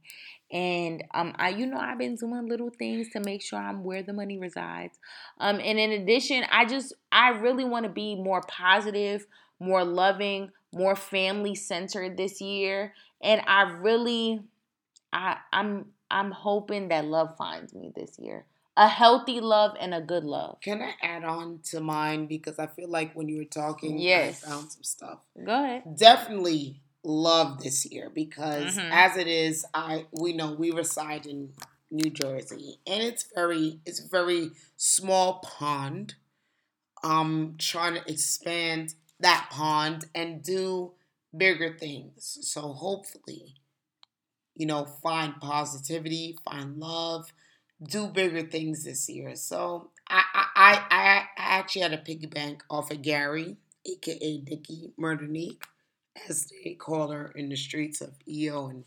[0.52, 4.04] And um, I, you know, I've been doing little things to make sure I'm where
[4.04, 5.00] the money resides.
[5.40, 9.26] Um, and in addition, I just, I really want to be more positive,
[9.60, 12.94] more loving, more family centered this year.
[13.22, 14.42] And I really,
[15.14, 18.46] I, I'm, I'm hoping that love finds me this year
[18.78, 20.58] a healthy love and a good love.
[20.62, 24.44] Can I add on to mine because I feel like when you were talking, yes.
[24.44, 25.20] I found some stuff.
[25.44, 25.98] Go ahead.
[25.98, 28.92] Definitely love this year because mm-hmm.
[28.92, 31.54] as it is, I we know we reside in
[31.90, 36.16] New Jersey and it's very it's very small pond.
[37.04, 40.94] I'm trying to expand that pond and do
[41.36, 42.38] bigger things.
[42.42, 43.56] So hopefully,
[44.56, 47.34] you know, find positivity, find love
[47.82, 49.36] do bigger things this year.
[49.36, 54.92] So I I I, I actually had a piggy bank off of Gary, aka Nikki
[55.00, 55.64] Murderique,
[56.30, 58.84] as they call her in the streets of EO and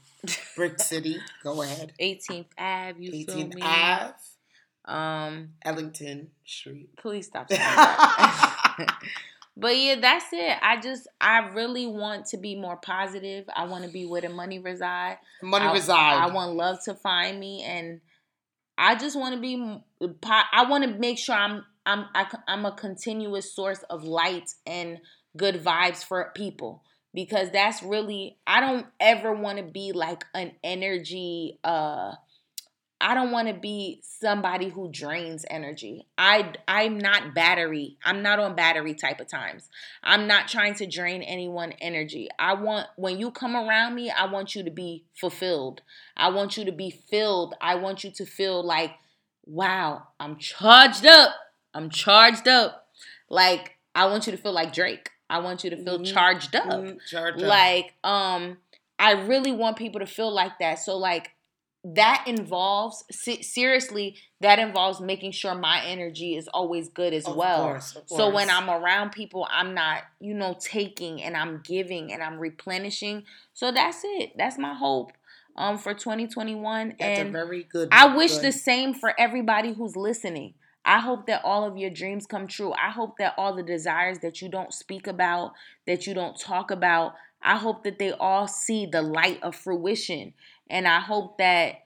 [0.57, 1.19] Brick City.
[1.43, 1.93] Go ahead.
[2.01, 3.63] 18th Ave, you 18th feel me?
[3.63, 4.15] Ave.
[4.85, 6.91] Um Ellington Street.
[6.99, 8.99] Please stop saying that.
[9.57, 10.59] but yeah, that's it.
[10.63, 13.47] I just I really want to be more positive.
[13.57, 15.17] I want to be where the money reside.
[15.43, 16.17] Money I, reside.
[16.17, 18.03] I want love to find me and
[18.77, 19.83] I just want to be.
[20.25, 21.65] I want to make sure I'm.
[21.87, 22.07] I'm.
[22.15, 24.99] I, I'm a continuous source of light and
[25.37, 28.39] good vibes for people because that's really.
[28.47, 31.59] I don't ever want to be like an energy.
[31.63, 32.13] Uh,
[33.01, 36.07] I don't want to be somebody who drains energy.
[36.17, 37.99] I I'm not battery.
[38.05, 39.69] I'm not on battery type of times.
[40.03, 42.29] I'm not trying to drain anyone energy.
[42.39, 45.83] I want when you come around me, I want you to be fulfilled.
[46.17, 47.55] I want you to be filled.
[47.61, 48.93] I want you to feel like,
[49.45, 51.35] wow, I'm charged up.
[51.75, 52.89] I'm charged up.
[53.29, 55.11] Like I want you to feel like Drake.
[55.29, 56.15] I want you to feel mm-hmm.
[56.15, 56.65] charged up.
[56.65, 56.99] Mm-hmm.
[57.11, 58.59] Charged like um
[58.99, 60.79] I really want people to feel like that.
[60.79, 61.33] So like
[61.85, 67.63] that involves seriously that involves making sure my energy is always good as of well
[67.63, 72.23] course, so when i'm around people i'm not you know taking and i'm giving and
[72.23, 73.23] i'm replenishing
[73.53, 75.13] so that's it that's my hope
[75.57, 78.45] um for 2021 that's and very good i wish good.
[78.45, 80.55] the same for everybody who's listening
[80.87, 82.75] I hope that all of your dreams come true.
[82.75, 85.53] I hope that all the desires that you don't speak about,
[85.87, 87.15] that you don't talk about,
[87.45, 90.33] I hope that they all see the light of fruition.
[90.71, 91.85] And I hope that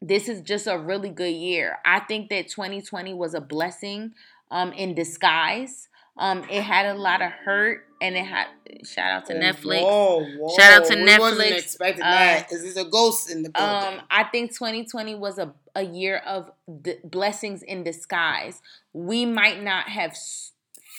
[0.00, 1.78] this is just a really good year.
[1.84, 4.12] I think that 2020 was a blessing
[4.50, 5.88] um, in disguise.
[6.16, 8.46] Um, it had a lot of hurt, and it had
[8.84, 9.82] shout out to oh, Netflix.
[9.82, 10.56] Whoa, whoa.
[10.56, 11.18] Shout out to we Netflix.
[11.20, 12.48] Wasn't expecting uh, that.
[12.50, 13.98] This a ghost in the building?
[13.98, 16.50] Um, I think 2020 was a a year of
[16.82, 18.60] d- blessings in disguise.
[18.92, 20.16] We might not have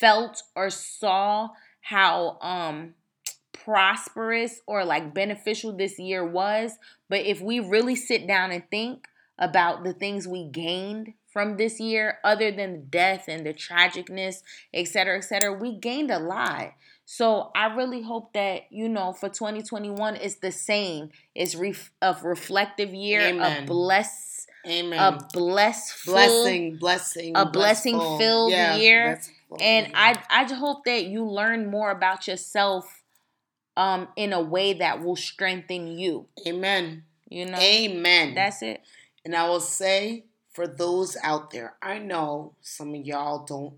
[0.00, 1.50] felt or saw
[1.82, 2.94] how um
[3.64, 6.72] prosperous or like beneficial this year was.
[7.08, 9.06] But if we really sit down and think
[9.38, 14.42] about the things we gained from this year, other than the death and the tragicness,
[14.74, 16.72] et cetera, et cetera, we gained a lot.
[17.06, 21.10] So I really hope that you know for 2021 it's the same.
[21.34, 23.64] It's ref- a reflective year, Amen.
[23.64, 24.98] a bless, Amen.
[24.98, 29.20] a bless, blessing, blessing, a blessing filled yeah, year.
[29.60, 32.99] And I I just hope that you learn more about yourself
[33.76, 36.26] um in a way that will strengthen you.
[36.46, 37.04] Amen.
[37.28, 37.58] You know.
[37.58, 38.34] Amen.
[38.34, 38.82] That's it.
[39.24, 43.74] And I will say for those out there, I know some of y'all don't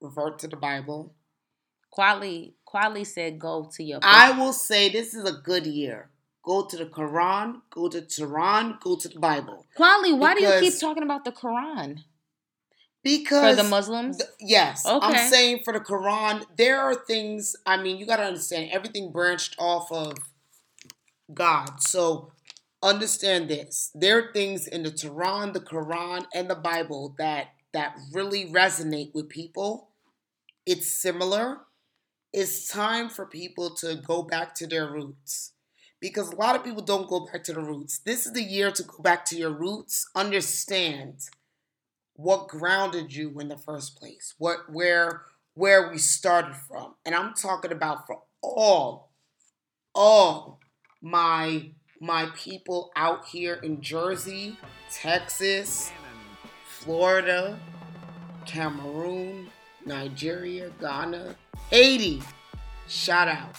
[0.00, 1.14] revert to the Bible.
[1.90, 4.10] Quali Quali said go to your book.
[4.10, 6.10] I will say this is a good year.
[6.42, 9.66] Go to the Quran, go to Quran, go to the Bible.
[9.74, 12.04] Quali, why do you keep talking about the Quran?
[13.06, 15.06] Because for the Muslims, th- yes, okay.
[15.06, 17.54] I'm saying for the Quran, there are things.
[17.64, 20.14] I mean, you got to understand everything branched off of
[21.32, 21.80] God.
[21.80, 22.32] So
[22.82, 27.96] understand this: there are things in the Quran, the Quran, and the Bible that that
[28.12, 29.90] really resonate with people.
[30.66, 31.60] It's similar.
[32.32, 35.52] It's time for people to go back to their roots
[36.00, 37.98] because a lot of people don't go back to the roots.
[37.98, 40.10] This is the year to go back to your roots.
[40.16, 41.28] Understand
[42.16, 45.22] what grounded you in the first place, what where
[45.54, 46.94] where we started from.
[47.04, 49.10] And I'm talking about for all,
[49.94, 50.60] all
[51.02, 54.58] my my people out here in Jersey,
[54.92, 55.90] Texas,
[56.66, 57.58] Florida,
[58.44, 59.48] Cameroon,
[59.86, 61.34] Nigeria, Ghana,
[61.70, 62.22] Haiti.
[62.86, 63.56] Shout out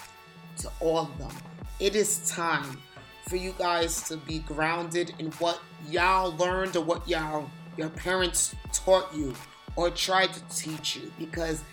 [0.58, 1.32] to all of them.
[1.80, 2.80] It is time
[3.28, 8.56] for you guys to be grounded in what y'all learned or what y'all your parents
[8.74, 9.34] taught you
[9.76, 11.64] or tried to teach you because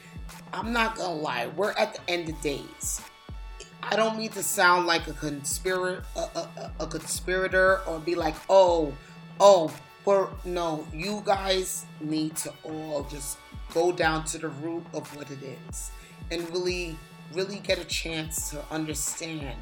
[0.52, 3.00] I'm not gonna lie, we're at the end of days.
[3.82, 8.94] I don't mean to sound like a conspirator, a, a, conspirator, or be like, oh,
[9.40, 9.74] oh,
[10.04, 13.38] but no, you guys need to all just
[13.74, 15.38] go down to the root of what it
[15.68, 15.90] is
[16.30, 16.96] and really,
[17.34, 19.58] really get a chance to understand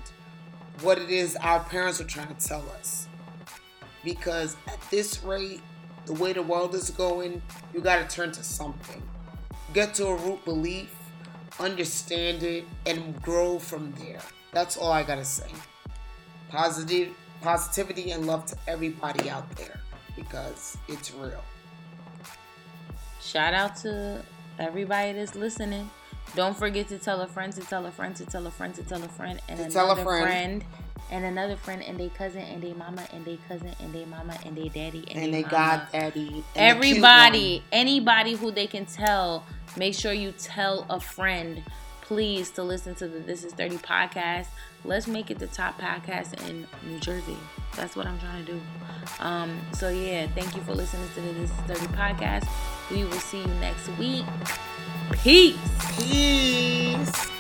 [0.82, 3.08] what it is our parents are trying to tell us.
[4.04, 5.60] Because at this rate,
[6.06, 7.42] the way the world is going,
[7.72, 9.02] you got to turn to something.
[9.72, 10.94] Get to a root belief,
[11.58, 14.20] understand it, and grow from there.
[14.52, 15.48] That's all I got to say.
[16.48, 17.08] Positive,
[17.40, 19.80] positivity and love to everybody out there
[20.16, 21.42] because it's real.
[23.20, 24.22] Shout out to
[24.58, 25.88] everybody that's listening.
[26.34, 28.82] Don't forget to tell a friend to tell a friend to tell a friend to
[28.82, 30.24] tell a friend and to another a friend.
[30.24, 30.64] friend
[31.10, 34.38] and another friend and they cousin and they mama and they cousin and they mama
[34.46, 36.42] and they daddy and, and they, goddaddy.
[36.56, 39.44] Everybody, anybody who they can tell,
[39.76, 41.62] make sure you tell a friend,
[42.12, 44.46] please, to listen to the This Is 30 podcast.
[44.84, 47.38] Let's make it the top podcast in New Jersey.
[47.74, 48.60] That's what I'm trying to do.
[49.18, 52.46] Um, so yeah, thank you for listening to the This Is 30 podcast.
[52.90, 54.26] We will see you next week.
[55.22, 55.56] Peace.
[55.96, 57.30] Peace.